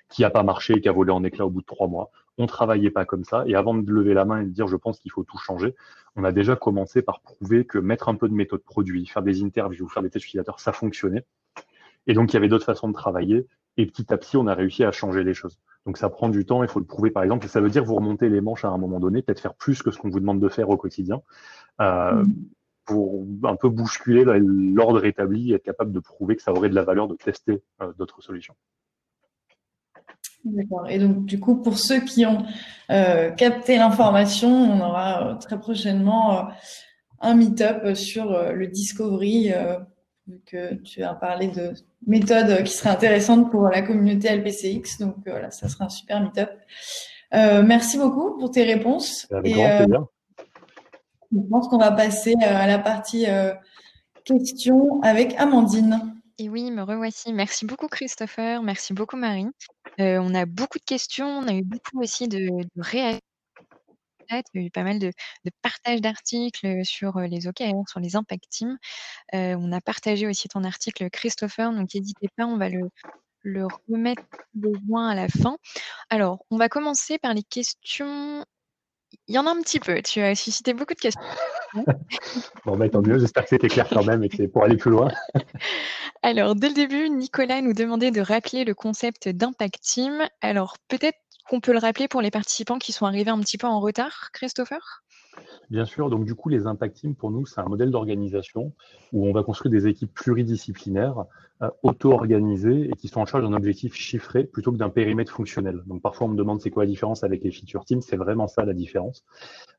[0.09, 2.11] qui n'a pas marché et qui a volé en éclats au bout de trois mois.
[2.37, 3.43] On travaillait pas comme ça.
[3.47, 5.75] Et avant de lever la main et de dire je pense qu'il faut tout changer,
[6.15, 9.43] on a déjà commencé par prouver que mettre un peu de méthode produit, faire des
[9.43, 11.25] interviews, faire des tests utilisateurs, ça fonctionnait.
[12.05, 13.47] Et donc il y avait d'autres façons de travailler.
[13.77, 15.59] Et petit à petit, on a réussi à changer les choses.
[15.85, 17.45] Donc ça prend du temps, il faut le prouver par exemple.
[17.45, 19.81] Et ça veut dire vous remonter les manches à un moment donné, peut-être faire plus
[19.81, 21.21] que ce qu'on vous demande de faire au quotidien.
[21.81, 22.33] Euh, mmh.
[22.85, 26.75] pour un peu bousculer l'ordre établi et être capable de prouver que ça aurait de
[26.75, 28.55] la valeur de tester euh, d'autres solutions.
[30.45, 30.89] D'accord.
[30.89, 32.45] Et donc, du coup, pour ceux qui ont
[32.91, 36.49] euh, capté l'information, on aura très prochainement
[37.21, 39.53] un meet-up sur le Discovery,
[40.27, 41.73] vu que tu as parlé de
[42.07, 44.99] méthodes qui seraient intéressantes pour la communauté LPCX.
[44.99, 46.49] Donc, voilà, ça sera un super meet-up.
[47.31, 49.27] merci beaucoup pour tes réponses.
[49.31, 50.05] Avec grand plaisir.
[51.31, 53.25] Je pense qu'on va passer à la partie
[54.23, 56.13] questions avec Amandine.
[56.39, 57.31] Et oui, me revoici.
[57.31, 59.47] Merci beaucoup Christopher, merci beaucoup Marie.
[59.99, 63.19] Euh, on a beaucoup de questions, on a eu beaucoup aussi de, de réactions.
[64.29, 65.11] Il y a eu pas mal de,
[65.45, 68.77] de partage d'articles sur les OKR, sur les impact teams.
[69.33, 72.89] Euh, on a partagé aussi ton article Christopher, donc n'hésitez pas, on va le,
[73.43, 75.57] le remettre besoin à la fin.
[76.09, 78.45] Alors, on va commencer par les questions.
[79.27, 81.21] Il y en a un petit peu, tu as suscité beaucoup de questions.
[82.65, 84.77] bon, bah, tant mieux, j'espère que c'était clair quand même et que c'est pour aller
[84.77, 85.09] plus loin.
[86.23, 90.23] Alors, dès le début, Nicolas nous demandait de rappeler le concept d'impact team.
[90.41, 93.67] Alors, peut-être qu'on peut le rappeler pour les participants qui sont arrivés un petit peu
[93.67, 95.03] en retard, Christopher?
[95.69, 98.73] Bien sûr, donc du coup, les Impact Teams, pour nous, c'est un modèle d'organisation
[99.11, 101.25] où on va construire des équipes pluridisciplinaires,
[101.61, 105.81] euh, auto-organisées et qui sont en charge d'un objectif chiffré plutôt que d'un périmètre fonctionnel.
[105.87, 108.47] Donc parfois, on me demande c'est quoi la différence avec les feature teams, c'est vraiment
[108.47, 109.23] ça la différence.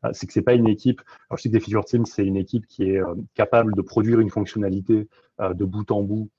[0.05, 2.24] Euh, c'est que c'est pas une équipe, alors je sais que les feature teams, c'est
[2.24, 5.09] une équipe qui est euh, capable de produire une fonctionnalité
[5.40, 6.31] de bout en bout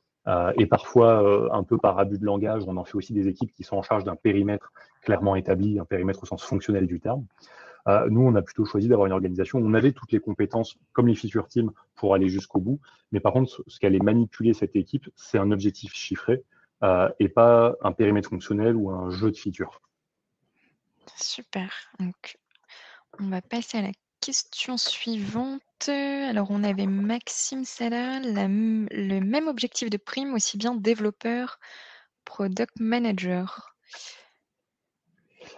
[0.58, 3.64] et parfois, un peu par abus de langage, on en fait aussi des équipes qui
[3.64, 7.26] sont en charge d'un périmètre clairement établi, un périmètre au sens fonctionnel du terme.
[7.88, 10.76] Euh, nous, on a plutôt choisi d'avoir une organisation où on avait toutes les compétences,
[10.92, 12.80] comme les feature teams, pour aller jusqu'au bout.
[13.12, 16.44] Mais par contre, ce qu'allait manipuler cette équipe, c'est un objectif chiffré
[16.84, 19.82] euh, et pas un périmètre fonctionnel ou un jeu de features.
[21.16, 21.72] Super.
[22.00, 22.38] Donc,
[23.20, 23.92] on va passer à la
[24.26, 25.62] question suivante.
[25.88, 31.60] Alors, on avait Maxime Salah, le même objectif de prime, aussi bien développeur,
[32.26, 33.76] product manager.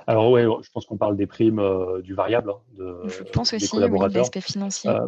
[0.05, 3.53] Alors ouais, je pense qu'on parle des primes euh, du variable hein, de, je pense
[3.53, 4.29] aussi, collaborateurs.
[4.35, 4.89] Oui, financier.
[4.89, 5.07] Euh,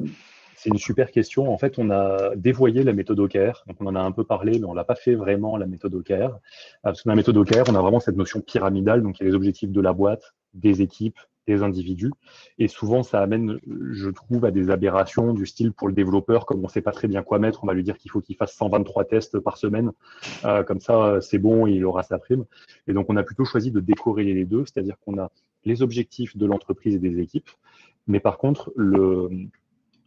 [0.55, 1.53] c'est une super question.
[1.53, 3.63] En fait, on a dévoyé la méthode OKR.
[3.67, 5.95] Donc, on en a un peu parlé, mais on l'a pas fait vraiment la méthode
[5.95, 6.13] OKR.
[6.13, 6.29] Euh,
[6.83, 9.01] parce que dans la méthode OKR, on a vraiment cette notion pyramidale.
[9.01, 11.19] Donc, il y a les objectifs de la boîte, des équipes,
[11.55, 12.11] individus.
[12.57, 13.59] Et souvent, ça amène,
[13.91, 16.91] je trouve, à des aberrations du style pour le développeur, comme on ne sait pas
[16.91, 19.57] très bien quoi mettre, on va lui dire qu'il faut qu'il fasse 123 tests par
[19.57, 19.91] semaine.
[20.45, 22.45] Euh, comme ça, c'est bon, il aura sa prime.
[22.87, 25.31] Et donc, on a plutôt choisi de décorréler les deux, c'est-à-dire qu'on a
[25.65, 27.49] les objectifs de l'entreprise et des équipes,
[28.07, 29.29] mais par contre, le,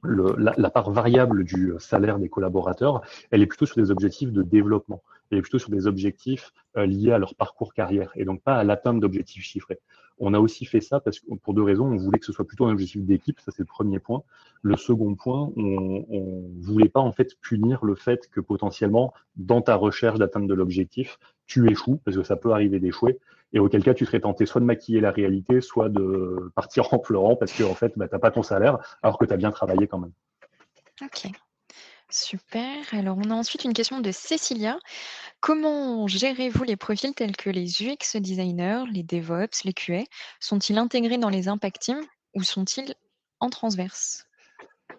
[0.04, 5.02] la, part variable du salaire des collaborateurs, elle est plutôt sur des objectifs de développement.
[5.30, 8.56] Elle est plutôt sur des objectifs euh, liés à leur parcours carrière et donc pas
[8.56, 9.78] à l'atteinte d'objectifs chiffrés.
[10.18, 11.86] On a aussi fait ça parce que pour deux raisons.
[11.86, 14.22] On voulait que ce soit plutôt un objectif d'équipe, ça c'est le premier point.
[14.60, 19.62] Le second point, on, on voulait pas en fait punir le fait que potentiellement dans
[19.62, 23.18] ta recherche d'atteinte de l'objectif, tu échoues parce que ça peut arriver d'échouer
[23.52, 26.98] et auquel cas tu serais tenté soit de maquiller la réalité, soit de partir en
[26.98, 29.36] pleurant parce que en fait, bah, tu n'as pas ton salaire alors que tu as
[29.36, 30.12] bien travaillé quand même.
[31.02, 31.30] Ok,
[32.08, 32.76] super.
[32.92, 34.78] Alors on a ensuite une question de Cécilia.
[35.40, 40.04] Comment gérez-vous les profils tels que les UX designers, les DevOps, les QA?
[40.40, 42.94] Sont-ils intégrés dans les impact teams ou sont-ils
[43.40, 44.26] en transverse?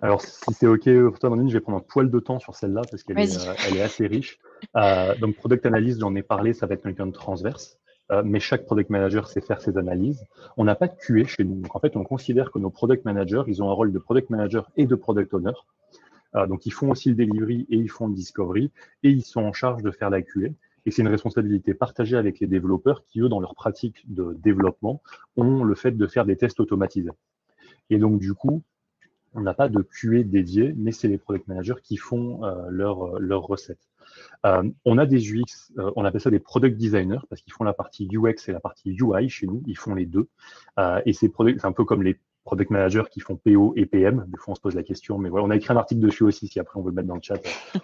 [0.01, 2.55] Alors, si c'est OK pour toi, Amandine, je vais prendre un poil de temps sur
[2.55, 4.37] celle-là parce qu'elle est, euh, est, assez riche.
[4.75, 7.79] Euh, donc, Product Analyst, j'en ai parlé, ça va être quelqu'un de transverse.
[8.11, 10.25] Euh, mais chaque product manager sait faire ses analyses.
[10.57, 11.61] On n'a pas de QA chez nous.
[11.73, 14.69] En fait, on considère que nos product managers, ils ont un rôle de product manager
[14.75, 15.53] et de product owner.
[16.35, 18.71] Euh, donc, ils font aussi le delivery et ils font le discovery
[19.03, 20.49] et ils sont en charge de faire la QA.
[20.85, 25.01] et c'est une responsabilité partagée avec les développeurs qui, eux, dans leur pratique de développement,
[25.37, 27.11] ont le fait de faire des tests automatisés.
[27.89, 28.63] Et donc, du coup,
[29.33, 33.43] on n'a pas de QA dédié, mais c'est les product managers qui font euh, leur
[33.43, 33.87] recettes.
[34.45, 37.63] Euh, on a des UX, euh, on appelle ça des product designers parce qu'ils font
[37.63, 40.27] la partie UX et la partie UI chez nous, ils font les deux.
[40.79, 41.31] Euh, et c'est
[41.63, 44.25] un peu comme les product managers qui font PO et PM.
[44.27, 46.23] Des fois, on se pose la question, mais voilà, on a écrit un article dessus
[46.23, 46.47] aussi.
[46.47, 47.39] Si après on veut le mettre dans le chat,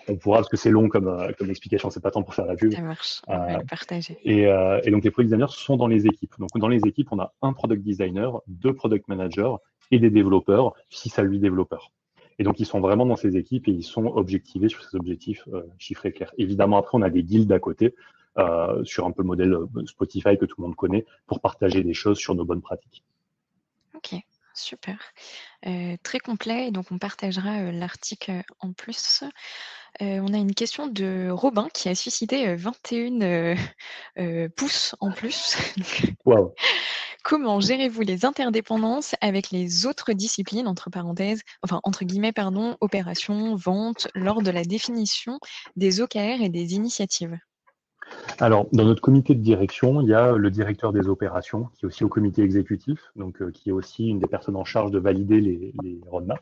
[0.09, 1.89] on pourra parce que c'est long comme, comme explication.
[1.89, 2.73] C'est pas temps pour faire la pub.
[2.73, 3.21] Ça marche.
[3.27, 4.17] On va le partager.
[4.25, 6.35] Et, et, donc les product designers sont dans les équipes.
[6.39, 9.53] Donc dans les équipes, on a un product designer, deux product managers
[9.91, 11.91] et des développeurs, 6 à 8 développeurs.
[12.39, 15.43] Et donc, ils sont vraiment dans ces équipes et ils sont objectivés sur ces objectifs
[15.53, 16.33] euh, chiffrés clairs.
[16.37, 17.93] Évidemment, après, on a des guildes à côté,
[18.37, 21.83] euh, sur un peu le modèle euh, Spotify que tout le monde connaît, pour partager
[21.83, 23.03] des choses sur nos bonnes pratiques.
[23.93, 24.15] Ok,
[24.53, 24.97] super.
[26.03, 29.25] très complet, et donc on partagera l'article en plus.
[29.99, 33.55] On a une question de Robin qui a suscité 21
[34.55, 35.57] pouces en plus.
[36.25, 36.53] Wow.
[37.23, 43.55] Comment gérez-vous les interdépendances avec les autres disciplines, entre parenthèses, enfin entre guillemets, pardon, opérations,
[43.55, 45.39] ventes, lors de la définition
[45.75, 47.37] des OKR et des initiatives?
[48.39, 51.87] Alors, dans notre comité de direction, il y a le directeur des opérations, qui est
[51.87, 54.99] aussi au comité exécutif, donc euh, qui est aussi une des personnes en charge de
[54.99, 56.41] valider les, roadmaps.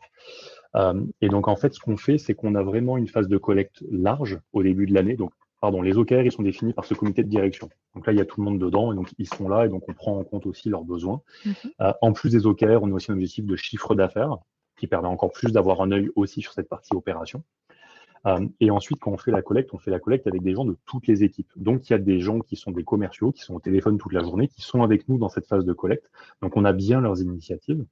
[0.75, 3.38] Euh, et donc, en fait, ce qu'on fait, c'est qu'on a vraiment une phase de
[3.38, 5.15] collecte large au début de l'année.
[5.15, 7.69] Donc, pardon, les OKR, ils sont définis par ce comité de direction.
[7.95, 9.69] Donc là, il y a tout le monde dedans, et donc ils sont là, et
[9.69, 11.21] donc on prend en compte aussi leurs besoins.
[11.45, 11.53] Mhm.
[11.82, 14.38] Euh, en plus des OKR, on a aussi un objectif de chiffre d'affaires,
[14.77, 17.43] qui permet encore plus d'avoir un œil aussi sur cette partie opération.
[18.25, 20.65] Euh, et ensuite, quand on fait la collecte, on fait la collecte avec des gens
[20.65, 21.51] de toutes les équipes.
[21.56, 24.13] Donc, il y a des gens qui sont des commerciaux, qui sont au téléphone toute
[24.13, 26.10] la journée, qui sont avec nous dans cette phase de collecte.
[26.41, 27.86] Donc, on a bien leurs initiatives.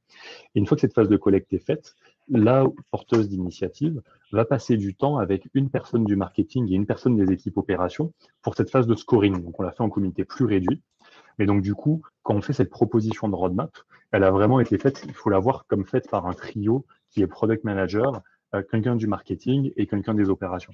[0.53, 1.95] Et une fois que cette phase de collecte est faite,
[2.29, 7.15] la porteuse d'initiative va passer du temps avec une personne du marketing et une personne
[7.15, 9.43] des équipes opérations pour cette phase de scoring.
[9.43, 10.81] Donc, on l'a fait en comité plus réduit.
[11.37, 13.71] Mais donc, du coup, quand on fait cette proposition de roadmap,
[14.11, 17.21] elle a vraiment été faite, il faut la voir comme faite par un trio qui
[17.21, 18.21] est product manager,
[18.53, 20.73] euh, quelqu'un du marketing et quelqu'un des opérations.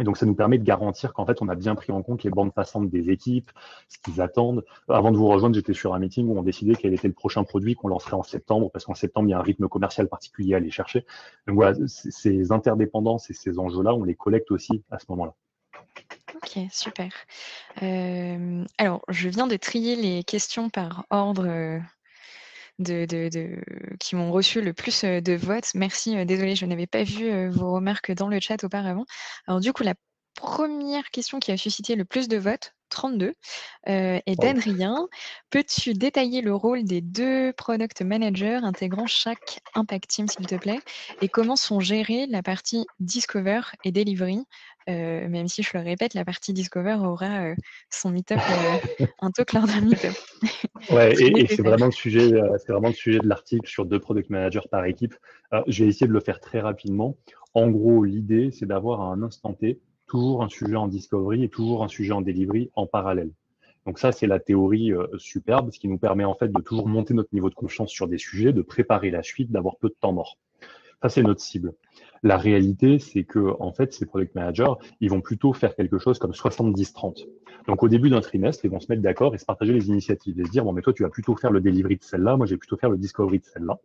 [0.00, 2.24] Et donc, ça nous permet de garantir qu'en fait, on a bien pris en compte
[2.24, 3.50] les bandes passantes des équipes,
[3.88, 4.64] ce qu'ils attendent.
[4.88, 7.44] Avant de vous rejoindre, j'étais sur un meeting où on décidait quel était le prochain
[7.44, 10.54] produit qu'on lancerait en septembre, parce qu'en septembre, il y a un rythme commercial particulier
[10.54, 11.04] à aller chercher.
[11.46, 15.34] Donc voilà, ces interdépendances et ces enjeux-là, on les collecte aussi à ce moment-là.
[16.34, 17.12] Ok, super.
[17.82, 21.80] Euh, alors, je viens de trier les questions par ordre
[22.88, 25.70] euh, de, qui m'ont reçu le plus euh, de votes.
[25.74, 29.04] Merci, euh, désolé, je n'avais pas vu euh, vos remarques dans le chat auparavant.
[29.46, 29.94] Alors du coup, la
[30.34, 33.34] première question qui a suscité le plus de votes, 32,
[33.86, 35.08] est d'Adrien.
[35.50, 40.80] Peux-tu détailler le rôle des deux product managers intégrant chaque impact team, s'il te plaît,
[41.22, 44.44] et comment sont gérées la partie discover et delivery?
[44.88, 47.54] Euh, même si je le répète, la partie Discover aura euh,
[47.90, 50.14] son meet-up euh, un peu lors d'un meet-up.
[50.90, 54.30] ouais, et, c'est vraiment le sujet, c'est vraiment le sujet de l'article sur deux product
[54.30, 55.14] managers par équipe.
[55.66, 57.16] je vais essayer de le faire très rapidement.
[57.54, 61.48] En gros, l'idée, c'est d'avoir à un instant T toujours un sujet en discovery et
[61.48, 63.30] toujours un sujet en delivery en parallèle.
[63.86, 67.14] Donc ça, c'est la théorie superbe, ce qui nous permet en fait de toujours monter
[67.14, 70.12] notre niveau de confiance sur des sujets, de préparer la suite, d'avoir peu de temps
[70.12, 70.36] mort.
[71.02, 71.72] Ça, c'est notre cible.
[72.22, 76.18] La réalité, c'est que en fait, ces product managers, ils vont plutôt faire quelque chose
[76.18, 77.26] comme 70-30.
[77.66, 80.38] Donc, au début d'un trimestre, ils vont se mettre d'accord et se partager les initiatives
[80.38, 82.46] et se dire bon, mais toi, tu vas plutôt faire le delivery de celle-là, moi,
[82.46, 83.78] je vais plutôt faire le discovery de celle-là.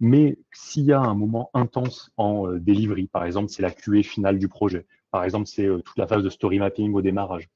[0.00, 4.02] Mais s'il y a un moment intense en euh, delivery, par exemple, c'est la QA
[4.02, 7.48] finale du projet, par exemple, c'est euh, toute la phase de story mapping au démarrage,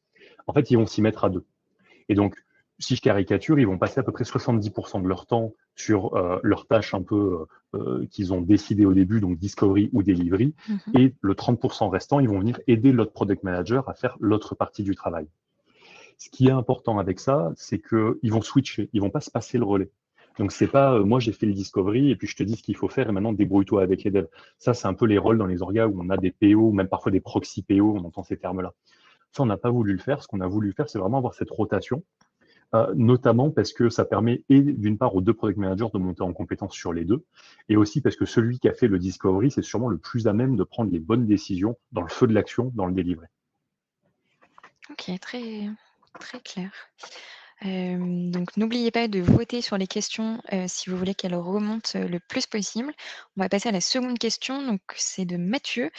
[0.46, 1.44] en fait, ils vont s'y mettre à deux.
[2.08, 2.34] Et donc,
[2.78, 6.40] si je caricature, ils vont passer à peu près 70% de leur temps sur euh,
[6.42, 10.54] leurs tâches un peu euh, euh, qu'ils ont décidé au début, donc discovery ou delivery,
[10.68, 10.78] mhm.
[10.94, 14.84] et le 30% restant, ils vont venir aider l'autre product manager à faire l'autre partie
[14.84, 15.26] du travail.
[16.16, 19.58] Ce qui est important avec ça, c'est qu'ils vont switcher, ils vont pas se passer
[19.58, 19.90] le relais.
[20.38, 22.76] Donc c'est pas moi j'ai fait le discovery et puis je te dis ce qu'il
[22.76, 24.28] faut faire et maintenant débrouille-toi avec les devs.
[24.58, 26.88] Ça c'est un peu les rôles dans les orgas où on a des PO même
[26.88, 28.72] parfois des proxy PO, on entend ces termes-là.
[29.32, 30.22] Ça on n'a pas voulu le faire.
[30.22, 32.02] Ce qu'on a voulu faire, c'est vraiment avoir cette rotation
[32.74, 36.22] euh, notamment parce que ça permet, et d'une part, aux deux product managers de monter
[36.22, 37.24] en compétence sur les deux,
[37.68, 40.32] et aussi parce que celui qui a fait le discovery, c'est sûrement le plus à
[40.32, 43.26] même de prendre les bonnes décisions dans le feu de l'action, dans le delivery.
[44.90, 45.68] Ok, très,
[46.20, 46.70] très clair.
[47.62, 52.46] Donc n'oubliez pas de voter sur les questions si vous voulez qu'elles remontent le plus
[52.46, 52.92] possible.
[53.36, 54.66] On va passer à la seconde question.
[54.66, 55.90] Donc c'est de Mathieu.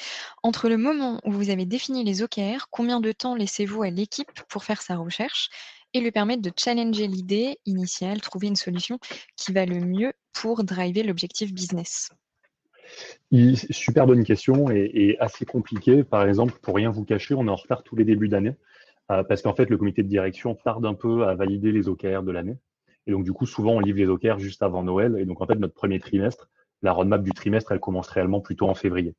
[0.41, 4.31] Entre le moment où vous avez défini les OKR, combien de temps laissez-vous à l'équipe
[4.49, 5.49] pour faire sa recherche
[5.93, 8.97] et lui permettre de challenger l'idée initiale, trouver une solution
[9.35, 12.09] qui va le mieux pour driver l'objectif business?
[13.69, 16.03] Super bonne question et, assez compliquée.
[16.03, 18.55] Par exemple, pour rien vous cacher, on est en retard tous les débuts d'année
[19.27, 22.31] parce qu'en fait, le comité de direction tarde un peu à valider les OKR de
[22.31, 22.57] l'année.
[23.07, 25.17] Et donc, du coup, souvent, on livre les OKR juste avant Noël.
[25.17, 26.49] Et donc, en fait, notre premier trimestre,
[26.81, 29.15] la roadmap du trimestre, elle commence réellement plutôt en février.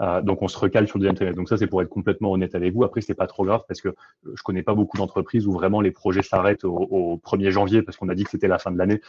[0.00, 1.36] Euh, donc on se recale sur le deuxième trimestre.
[1.36, 2.84] Donc ça c'est pour être complètement honnête avec vous.
[2.84, 3.94] Après c'est pas trop grave parce que
[4.24, 7.98] je connais pas beaucoup d'entreprises où vraiment les projets s'arrêtent au, au, 1er janvier parce
[7.98, 9.00] qu'on a dit que c'était la fin de l'année.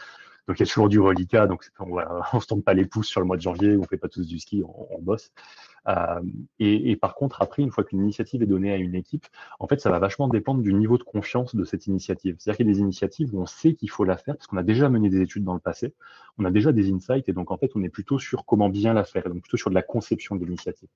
[0.46, 1.96] Donc il y a toujours du reliquat, donc on,
[2.34, 4.26] ne se tombe pas les pouces sur le mois de janvier, on fait pas tous
[4.26, 5.32] du ski, on, bosse.
[5.88, 6.20] Euh,
[6.58, 9.26] et, par contre, après, une fois qu'une initiative est donnée à une équipe,
[9.58, 12.36] en fait, ça va vachement dépendre du niveau de confiance de cette initiative.
[12.38, 14.56] C'est-à-dire qu'il y a des initiatives où on sait qu'il faut la faire parce qu'on
[14.56, 15.94] a déjà mené des études dans le passé,
[16.38, 18.94] on a déjà des insights, et donc en fait, on est plutôt sur comment bien
[18.94, 20.88] la faire, donc plutôt sur de la conception de l'initiative.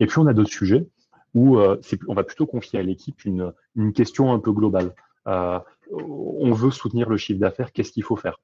[0.00, 0.86] Et puis on a d'autres sujets
[1.34, 4.94] où euh, on va plutôt confier à l'équipe une, une, question un peu globale.
[5.26, 5.60] Euh,
[5.92, 8.38] on veut soutenir le chiffre d'affaires, qu'est-ce qu'il faut faire?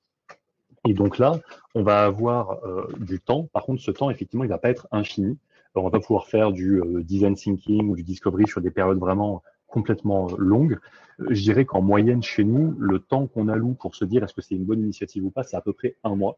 [0.87, 1.41] Et donc là,
[1.74, 3.49] on va avoir euh, du temps.
[3.53, 5.39] Par contre, ce temps, effectivement, il va pas être infini.
[5.74, 8.99] On va pas pouvoir faire du euh, design thinking ou du discovery sur des périodes
[8.99, 10.78] vraiment complètement euh, longues.
[11.18, 14.43] Je dirais qu'en moyenne, chez nous, le temps qu'on alloue pour se dire est-ce que
[14.43, 16.37] c'est une bonne initiative ou pas, c'est à peu près un mois.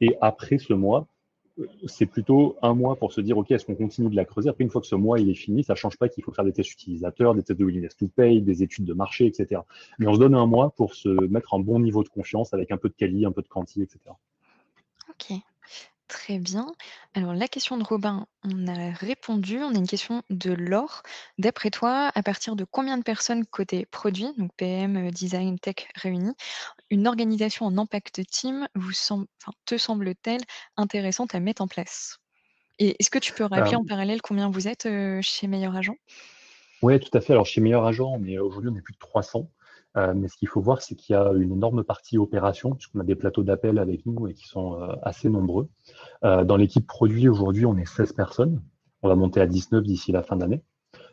[0.00, 1.06] Et après ce mois,
[1.86, 4.48] c'est plutôt un mois pour se dire, OK, est-ce qu'on continue de la creuser?
[4.48, 6.52] Après, une fois que ce mois est fini, ça change pas qu'il faut faire des
[6.52, 9.60] tests utilisateurs, des tests de willingness to pay, des études de marché, etc.
[9.98, 12.70] Mais on se donne un mois pour se mettre un bon niveau de confiance avec
[12.70, 13.98] un peu de quali, un peu de quanti, etc.
[16.10, 16.66] Très bien.
[17.14, 19.58] Alors la question de Robin, on a répondu.
[19.58, 21.02] On a une question de Laure.
[21.38, 25.86] D'après toi, à partir de combien de personnes côté produit, donc PM, euh, design, tech
[25.94, 26.34] réunis,
[26.90, 28.90] une organisation en impact team vous
[29.66, 30.42] te semble-t-elle
[30.76, 32.18] intéressante à mettre en place?
[32.80, 35.94] Et est-ce que tu peux rappeler en parallèle combien vous êtes euh, chez Meilleur Agent?
[36.82, 37.34] Oui, tout à fait.
[37.34, 39.48] Alors chez Meilleur Agent, aujourd'hui on est plus de 300.
[39.96, 43.00] Euh, mais ce qu'il faut voir, c'est qu'il y a une énorme partie opération, puisqu'on
[43.00, 45.68] a des plateaux d'appel avec nous et qui sont euh, assez nombreux.
[46.24, 48.62] Euh, dans l'équipe produit, aujourd'hui, on est 16 personnes.
[49.02, 50.62] On va monter à 19 d'ici la fin de l'année.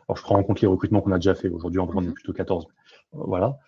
[0.08, 1.48] Alors, je prends en compte les recrutements qu'on a déjà fait.
[1.48, 2.14] Aujourd'hui, en vrai, on est mhm.
[2.14, 2.66] plutôt 14.
[3.12, 3.58] Voilà.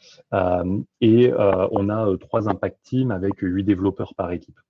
[1.01, 4.61] et on a trois impact teams avec huit développeurs par équipe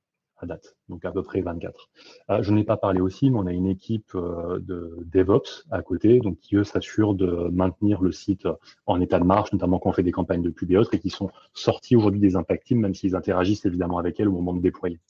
[0.47, 1.91] date, donc à peu près 24.
[2.31, 5.83] Euh, je n'ai pas parlé aussi, mais on a une équipe euh, de DevOps à
[5.83, 8.47] côté, donc qui eux s'assurent de maintenir le site
[8.87, 10.99] en état de marche, notamment quand on fait des campagnes de pub et autres, et
[10.99, 14.55] qui sont sortis aujourd'hui des impact teams, même s'ils interagissent évidemment avec elles au moment
[14.55, 15.01] de déployer.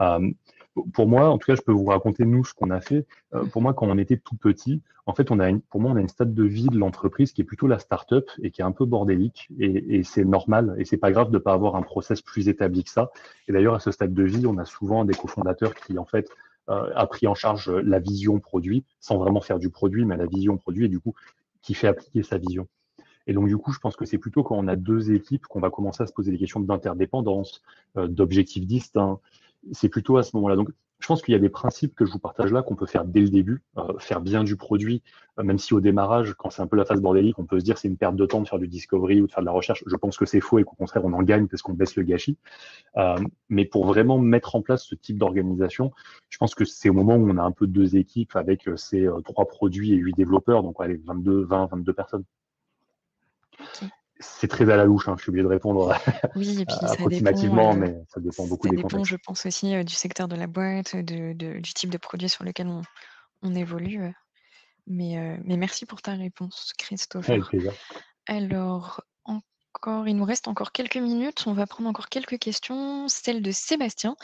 [0.00, 0.30] Euh,
[0.92, 3.06] pour moi, en tout cas, je peux vous raconter nous ce qu'on a fait.
[3.34, 5.92] Euh, pour moi, quand on était tout petit, en fait, on a une, pour moi,
[5.92, 8.60] on a une stade de vie de l'entreprise qui est plutôt la start-up et qui
[8.60, 9.48] est un peu bordélique.
[9.58, 12.84] Et, et c'est normal et c'est pas grave de pas avoir un process plus établi
[12.84, 13.10] que ça.
[13.48, 16.28] Et d'ailleurs, à ce stade de vie, on a souvent des cofondateurs qui, en fait,
[16.70, 20.26] euh, a pris en charge la vision produit sans vraiment faire du produit, mais la
[20.26, 21.14] vision produit et du coup,
[21.60, 22.66] qui fait appliquer sa vision.
[23.26, 25.60] Et donc, du coup, je pense que c'est plutôt quand on a deux équipes qu'on
[25.60, 27.62] va commencer à se poser des questions d'interdépendance,
[27.96, 29.20] euh, d'objectifs distincts,
[29.72, 30.56] c'est plutôt à ce moment-là.
[30.56, 32.86] Donc, je pense qu'il y a des principes que je vous partage là qu'on peut
[32.86, 35.02] faire dès le début, euh, faire bien du produit,
[35.38, 37.64] euh, même si au démarrage, quand c'est un peu la phase bordélique, on peut se
[37.64, 39.52] dire c'est une perte de temps de faire du discovery ou de faire de la
[39.52, 39.84] recherche.
[39.86, 42.04] Je pense que c'est faux et qu'au contraire, on en gagne parce qu'on baisse le
[42.04, 42.38] gâchis.
[42.96, 43.16] Euh,
[43.50, 45.92] mais pour vraiment mettre en place ce type d'organisation,
[46.30, 49.06] je pense que c'est au moment où on a un peu deux équipes avec ces
[49.24, 52.24] trois produits et huit développeurs, donc allez, 22, 20, 22 personnes
[54.38, 55.94] c'est très à la louche, hein, je suis obligé de répondre
[56.36, 59.16] oui, et puis approximativement, ça dépend, euh, mais ça dépend beaucoup ça des dépend, Je
[59.16, 62.68] pense aussi euh, du secteur de la boîte, de, du type de produit sur lequel
[62.68, 64.02] on, évolue.
[64.02, 64.10] Euh.
[64.86, 67.30] Mais, merci pour ta réponse, Christophe.
[68.26, 71.44] Alors, encore, il nous reste encore quelques minutes.
[71.46, 73.08] On va prendre encore quelques questions.
[73.08, 74.16] Celle de Sébastien.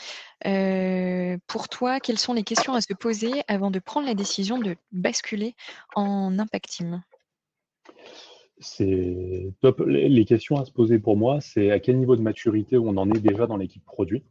[1.47, 4.75] pour toi, quelles sont les questions à se poser avant de prendre la décision de
[4.91, 5.55] basculer
[5.95, 7.03] en Impact Team?
[8.61, 9.81] C'est top.
[9.85, 13.09] Les questions à se poser pour moi, c'est à quel niveau de maturité on en
[13.09, 14.23] est déjà dans l'équipe produit?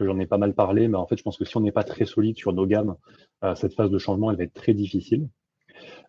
[0.00, 1.84] J'en ai pas mal parlé, mais en fait, je pense que si on n'est pas
[1.84, 2.96] très solide sur nos gammes,
[3.42, 5.28] euh, cette phase de changement, elle va être très difficile.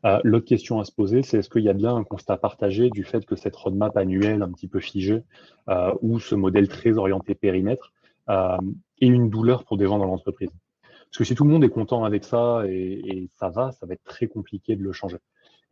[0.05, 2.89] Euh, l'autre question à se poser, c'est est-ce qu'il y a bien un constat partagé
[2.89, 5.23] du fait que cette roadmap annuelle un petit peu figée
[5.69, 7.91] euh, ou ce modèle très orienté périmètre
[8.27, 10.49] est une douleur pour des gens dans l'entreprise?
[10.81, 13.93] Parce que si tout le monde est content avec ça et ça va, ça va
[13.93, 15.17] être très compliqué de le changer.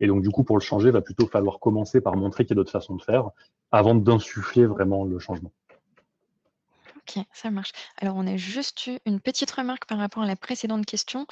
[0.00, 2.56] Et donc, du coup, pour le changer, il va plutôt falloir commencer par montrer qu'il
[2.56, 3.30] y a d'autres façons de faire
[3.70, 5.52] avant d'insuffler vraiment le changement.
[7.06, 7.72] Ok, ça marche.
[8.00, 11.26] Alors, on a juste eu une petite remarque par rapport à la précédente question.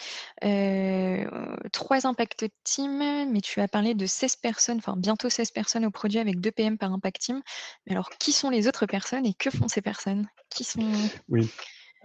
[0.44, 1.24] Euh,
[1.72, 2.98] trois impact team,
[3.30, 6.50] mais tu as parlé de 16 personnes, enfin bientôt 16 personnes au produit avec 2
[6.50, 7.42] PM par impact team.
[7.86, 10.28] Mais alors, qui sont les autres personnes et que font ces personnes?
[10.50, 10.82] Qui sont...
[11.30, 11.50] Oui.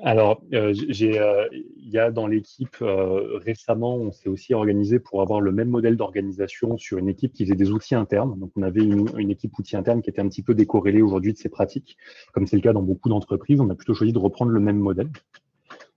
[0.04, 5.00] Alors, euh, j'ai, euh, il y a dans l'équipe euh, récemment, on s'est aussi organisé
[5.00, 8.38] pour avoir le même modèle d'organisation sur une équipe qui faisait des outils internes.
[8.40, 11.34] Donc, on avait une, une équipe outils internes qui était un petit peu décorrélée aujourd'hui
[11.34, 11.98] de ses pratiques,
[12.32, 13.60] comme c'est le cas dans beaucoup d'entreprises.
[13.60, 15.10] On a plutôt choisi de reprendre le même modèle.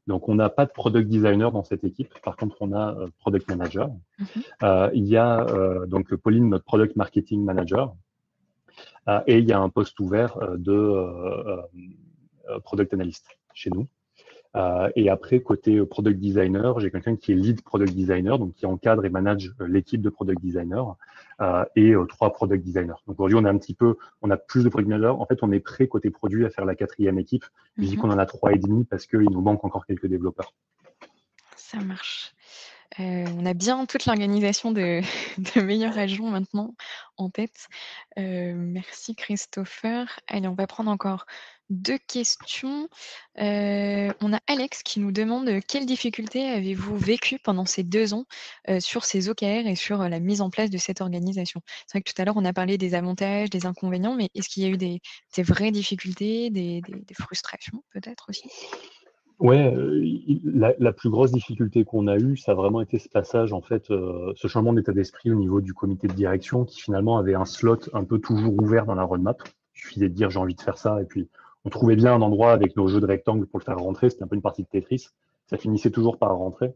[0.06, 2.12] Donc, on n'a pas de product designer dans cette équipe.
[2.24, 3.90] Par contre, on a euh, product manager.
[4.18, 4.26] Mhm.
[4.62, 7.94] Euh, il y a euh, donc Pauline, notre product marketing manager.
[9.08, 11.60] Euh, et il y a un poste ouvert de
[12.64, 13.88] product analyst chez nous.
[14.56, 18.66] Euh, et après, côté product designer, j'ai quelqu'un qui est lead product designer, donc qui
[18.66, 20.96] encadre et manage euh, l'équipe de product designer
[21.40, 22.98] euh, et euh, trois product designers.
[23.06, 25.14] Donc aujourd'hui, on a un petit peu, on a plus de product managers.
[25.16, 27.44] En fait, on est prêt côté produit à faire la quatrième équipe.
[27.76, 28.02] Je dis Mhm.
[28.02, 30.52] qu'on en a trois et demi parce qu'il nous manque encore quelques développeurs.
[31.56, 32.34] Ça marche.
[32.98, 35.00] Euh, on a bien toute l'organisation de,
[35.56, 36.74] de meilleurs agents maintenant
[37.16, 37.68] en tête.
[38.18, 40.08] Euh, merci Christopher.
[40.26, 41.26] Allez, on va prendre encore
[41.70, 42.88] deux questions.
[43.40, 48.12] Euh, on a Alex qui nous demande euh, quelles difficultés avez-vous vécues pendant ces deux
[48.12, 48.24] ans
[48.68, 51.62] euh, sur ces OKR et sur la mise en place de cette organisation?
[51.86, 54.48] C'est vrai que tout à l'heure on a parlé des avantages, des inconvénients, mais est-ce
[54.48, 55.00] qu'il y a eu des,
[55.38, 56.82] vraies difficultés, des,
[57.18, 58.48] frustrations peut-être aussi?
[59.42, 63.54] Il- la, la plus grosse difficulté qu'on a eue, ça a vraiment été ce passage,
[63.54, 67.34] en fait, ce changement d'état d'esprit au niveau du comité de direction qui finalement avait
[67.34, 69.42] un slot un peu toujours ouvert dans la roadmap.
[69.74, 71.30] Il suffisait de dire j'ai envie de faire ça et puis
[71.64, 74.10] on trouvait bien un endroit avec nos jeux de rectangles pour le faire rentrer.
[74.10, 75.08] C'était un peu une partie de Tetris.
[75.46, 76.72] Ça finissait toujours par rentrer.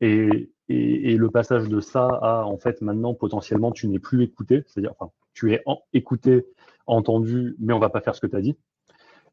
[0.00, 4.64] Et, le passage de ça à, en fait, maintenant, potentiellement, tu n'es plus écouté.
[4.66, 5.62] C'est-à-dire, enfin, tu es
[5.92, 6.46] écouté,
[6.86, 8.56] entendu, mais on va pas faire ce que tu as dit.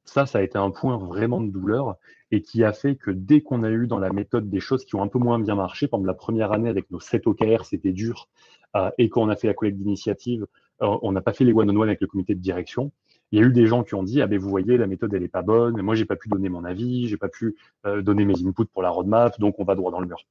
[0.03, 1.97] Ça, ça a été un point vraiment de douleur
[2.31, 4.95] et qui a fait que dès qu'on a eu dans la méthode des choses qui
[4.95, 7.91] ont un peu moins bien marché, pendant la première année avec nos 7 OKR, c'était
[7.91, 8.29] dur,
[8.75, 10.45] euh, et quand on a fait la collecte d'initiative,
[10.81, 12.91] euh, on n'a pas fait les one-on-one avec le comité de direction.
[13.35, 15.13] Il y a eu des gens qui ont dit ah ben vous voyez la méthode
[15.13, 18.01] elle est pas bonne, moi j'ai pas pu donner mon avis, j'ai pas pu euh,
[18.01, 20.25] donner mes inputs pour la roadmap, donc on va droit dans le mur.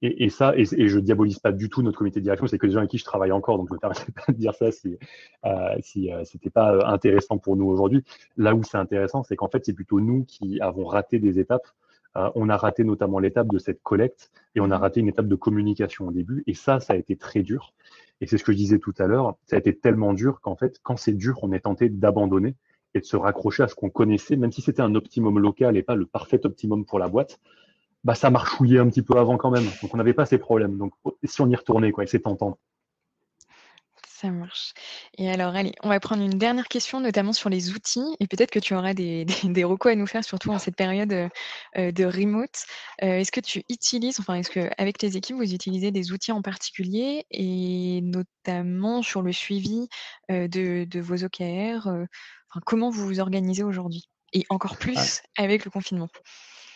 [0.00, 2.66] Et, ça, et, et je diabolise pas du tout notre comité de direction, c'est que
[2.66, 4.70] des gens avec qui je travaille encore, donc je me permettrai pas de dire ça
[4.72, 4.98] si
[5.44, 8.02] euh, si euh, c'était pas euh, intéressant pour nous aujourd'hui.
[8.38, 11.66] Là où c'est intéressant, c'est qu'en fait c'est plutôt nous qui avons raté des étapes.
[12.16, 15.26] Euh, on a raté notamment l'étape de cette collecte et on a raté une étape
[15.26, 16.42] de communication au début.
[16.46, 17.72] Et ça, ça a été très dur.
[18.20, 19.36] Et c'est ce que je disais tout à l'heure.
[19.46, 22.56] Ça a été tellement dur qu'en fait, quand c'est dur, on est tenté d'abandonner
[22.94, 25.82] et de se raccrocher à ce qu'on connaissait, même si c'était un optimum local et
[25.82, 27.40] pas le parfait optimum pour la boîte.
[28.04, 29.64] Bah, ça marchouillait un petit peu avant quand même.
[29.82, 30.78] Donc, on n'avait pas ces problèmes.
[30.78, 30.92] Donc,
[31.24, 32.58] si on y retournait, quoi, c'est tentant.
[34.24, 34.72] Ça marche.
[35.18, 38.16] Et alors, allez, on va prendre une dernière question, notamment sur les outils.
[38.20, 40.76] Et peut-être que tu auras des, des, des recos à nous faire, surtout en cette
[40.76, 41.28] période euh,
[41.76, 42.64] euh, de remote.
[43.02, 46.32] Euh, est-ce que tu utilises, enfin, est-ce que avec tes équipes, vous utilisez des outils
[46.32, 49.88] en particulier et notamment sur le suivi
[50.30, 54.08] euh, de, de vos OKR enfin, Comment vous vous organisez aujourd'hui?
[54.32, 56.08] Et encore plus avec le confinement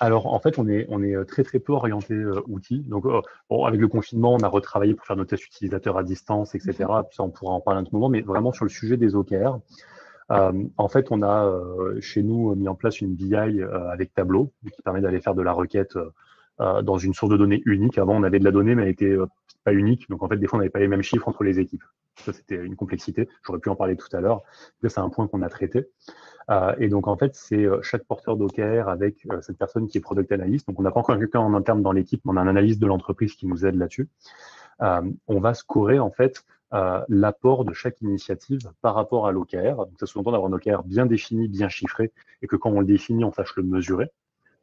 [0.00, 2.80] Alors, en fait, on est, on est euh, très, très peu orienté euh, outils.
[2.80, 3.20] Donc, euh,
[3.50, 6.72] bon, avec le confinement, on a retravaillé pour faire nos tests utilisateurs à distance, etc.
[6.76, 8.08] Puis ça, on pourra en parler un petit moment.
[8.08, 9.58] Mais vraiment, sur le sujet des OKR,
[10.30, 14.14] euh, en fait, on a euh, chez nous mis en place une BI euh, avec
[14.14, 15.96] Tableau qui permet d'aller faire de la requête
[16.60, 17.98] euh, dans une source de données unique.
[17.98, 19.26] Avant, on avait de la donnée, mais elle était euh,
[19.64, 20.08] pas unique.
[20.10, 21.84] Donc, en fait, des fois, on n'avait pas les mêmes chiffres entre les équipes.
[22.24, 23.28] Ça, c'était une complexité.
[23.44, 24.42] J'aurais pu en parler tout à l'heure.
[24.82, 25.88] C'est un point qu'on a traité.
[26.50, 29.98] Euh, et donc, en fait, c'est euh, chaque porteur d'OKR avec euh, cette personne qui
[29.98, 30.66] est product analyst.
[30.66, 32.80] Donc, on n'a pas encore quelqu'un en interne dans l'équipe, mais on a un analyste
[32.80, 34.08] de l'entreprise qui nous aide là-dessus.
[34.80, 36.44] On va scorer, en fait,
[37.08, 39.76] l'apport de chaque initiative par rapport à l'OKR.
[39.76, 42.12] Donc, ça sous-entend d'avoir un OKR bien défini, bien chiffré,
[42.42, 44.06] et que quand on le définit, on sache le mesurer.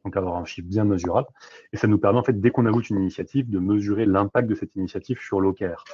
[0.04, 1.28] Donc, avoir un chiffre bien mesurable.
[1.72, 4.54] Et ça nous permet, en fait, dès qu'on ajoute une initiative, de mesurer l'impact de
[4.54, 5.84] cette initiative sur l'OKR.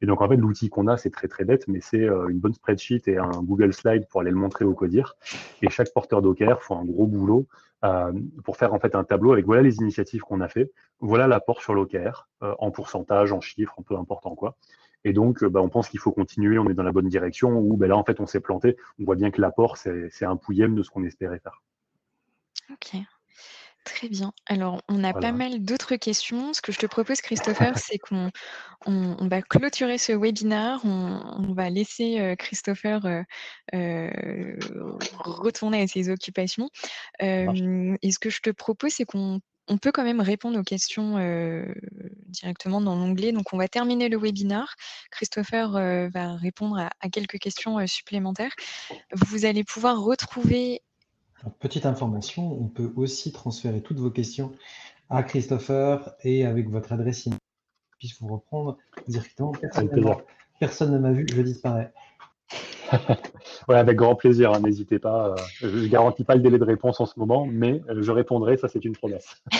[0.00, 2.38] Et donc, en fait, l'outil qu'on a, c'est très, très bête, mais c'est euh, une
[2.38, 5.16] bonne spreadsheet et un Google Slide pour aller le montrer au codir.
[5.62, 7.46] Et chaque porteur d'OKR fait un gros boulot
[7.84, 8.12] euh,
[8.44, 11.62] pour faire, en fait, un tableau avec voilà les initiatives qu'on a fait, voilà l'apport
[11.62, 14.56] sur l'OKR, euh, en pourcentage, en chiffres, en peu importe en quoi.
[15.04, 17.76] Et donc, bah, on pense qu'il faut continuer, on est dans la bonne direction, ou
[17.76, 18.76] ben là, en fait, on s'est planté.
[19.00, 21.62] On voit bien que l'apport, c'est un pouillème de ce qu'on espérait faire.
[22.70, 23.00] Ok.
[23.84, 24.32] Très bien.
[24.46, 25.28] Alors, on a Voilà.
[25.28, 26.52] pas mal d'autres questions.
[26.52, 28.30] Ce que je te propose, Christopher, c'est qu'on
[28.86, 30.80] on, on va clôturer ce webinaire.
[30.84, 33.22] On, on va laisser euh, Christopher euh,
[33.74, 34.56] euh,
[35.24, 36.68] retourner à ses occupations.
[37.20, 37.60] marche.
[37.62, 40.62] Euh, et ce que je te propose, c'est qu'on on peut quand même répondre aux
[40.64, 41.64] questions euh,
[42.28, 43.32] directement dans l'onglet.
[43.32, 44.74] Donc, on va terminer le webinaire.
[45.10, 48.52] Christopher euh, va répondre à, à quelques questions euh, supplémentaires.
[49.12, 50.80] Vous allez pouvoir retrouver
[51.42, 54.52] Alors, petite information, on peut aussi transférer toutes vos questions
[55.10, 57.38] à Christopher et avec votre adresse email,
[57.98, 58.76] puisse vous reprendre
[59.06, 59.52] directement.
[59.52, 60.20] Personnellement,
[60.58, 61.92] personne ne m'a vu, je disparais.
[63.68, 65.28] Ouais, avec grand plaisir, hein, n'hésitez pas.
[65.28, 68.10] euh, je ne garantis pas le délai de réponse en ce moment, mais euh, je
[68.12, 69.42] répondrai, ça c'est une promesse.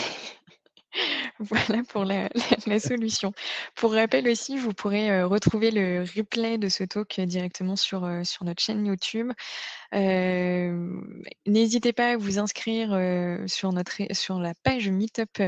[1.40, 3.32] Voilà pour la, la- la solution.
[3.76, 8.24] Pour rappel aussi, vous pourrez euh, retrouver le replay de ce talk directement sur, euh,
[8.24, 9.30] sur notre chaîne YouTube.
[11.46, 12.90] N'hésitez pas à vous inscrire
[13.46, 15.42] sur, notre, sur la page Meetup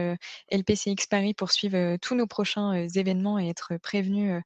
[0.50, 4.42] LPCX Paris pour suivre tous nos prochains événements et être prévenus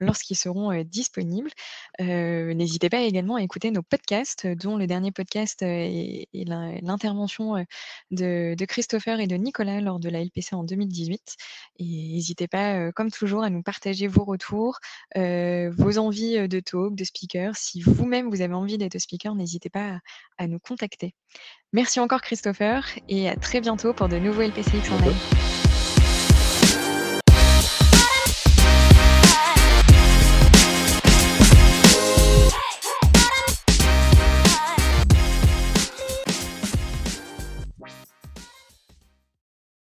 [0.00, 1.50] lorsqu'ils seront disponibles.
[1.98, 7.64] N'hésitez pas également à écouter nos podcasts, dont le dernier podcast est, l'intervention
[8.10, 11.36] de, de, Christopher et de Nicolas lors de la LPC en 2018.
[11.78, 14.78] Et n'hésitez pas, comme toujours, à nous partager vos retours,
[15.16, 17.56] vos envies de talk, de speaker.
[17.56, 20.00] Si vous-même vous avez envie d'être speaker, n'hésitez pas
[20.36, 21.14] à, nous contacter.
[21.72, 25.57] Merci encore Christopher et à très bientôt pour de nouveaux LPCX en live.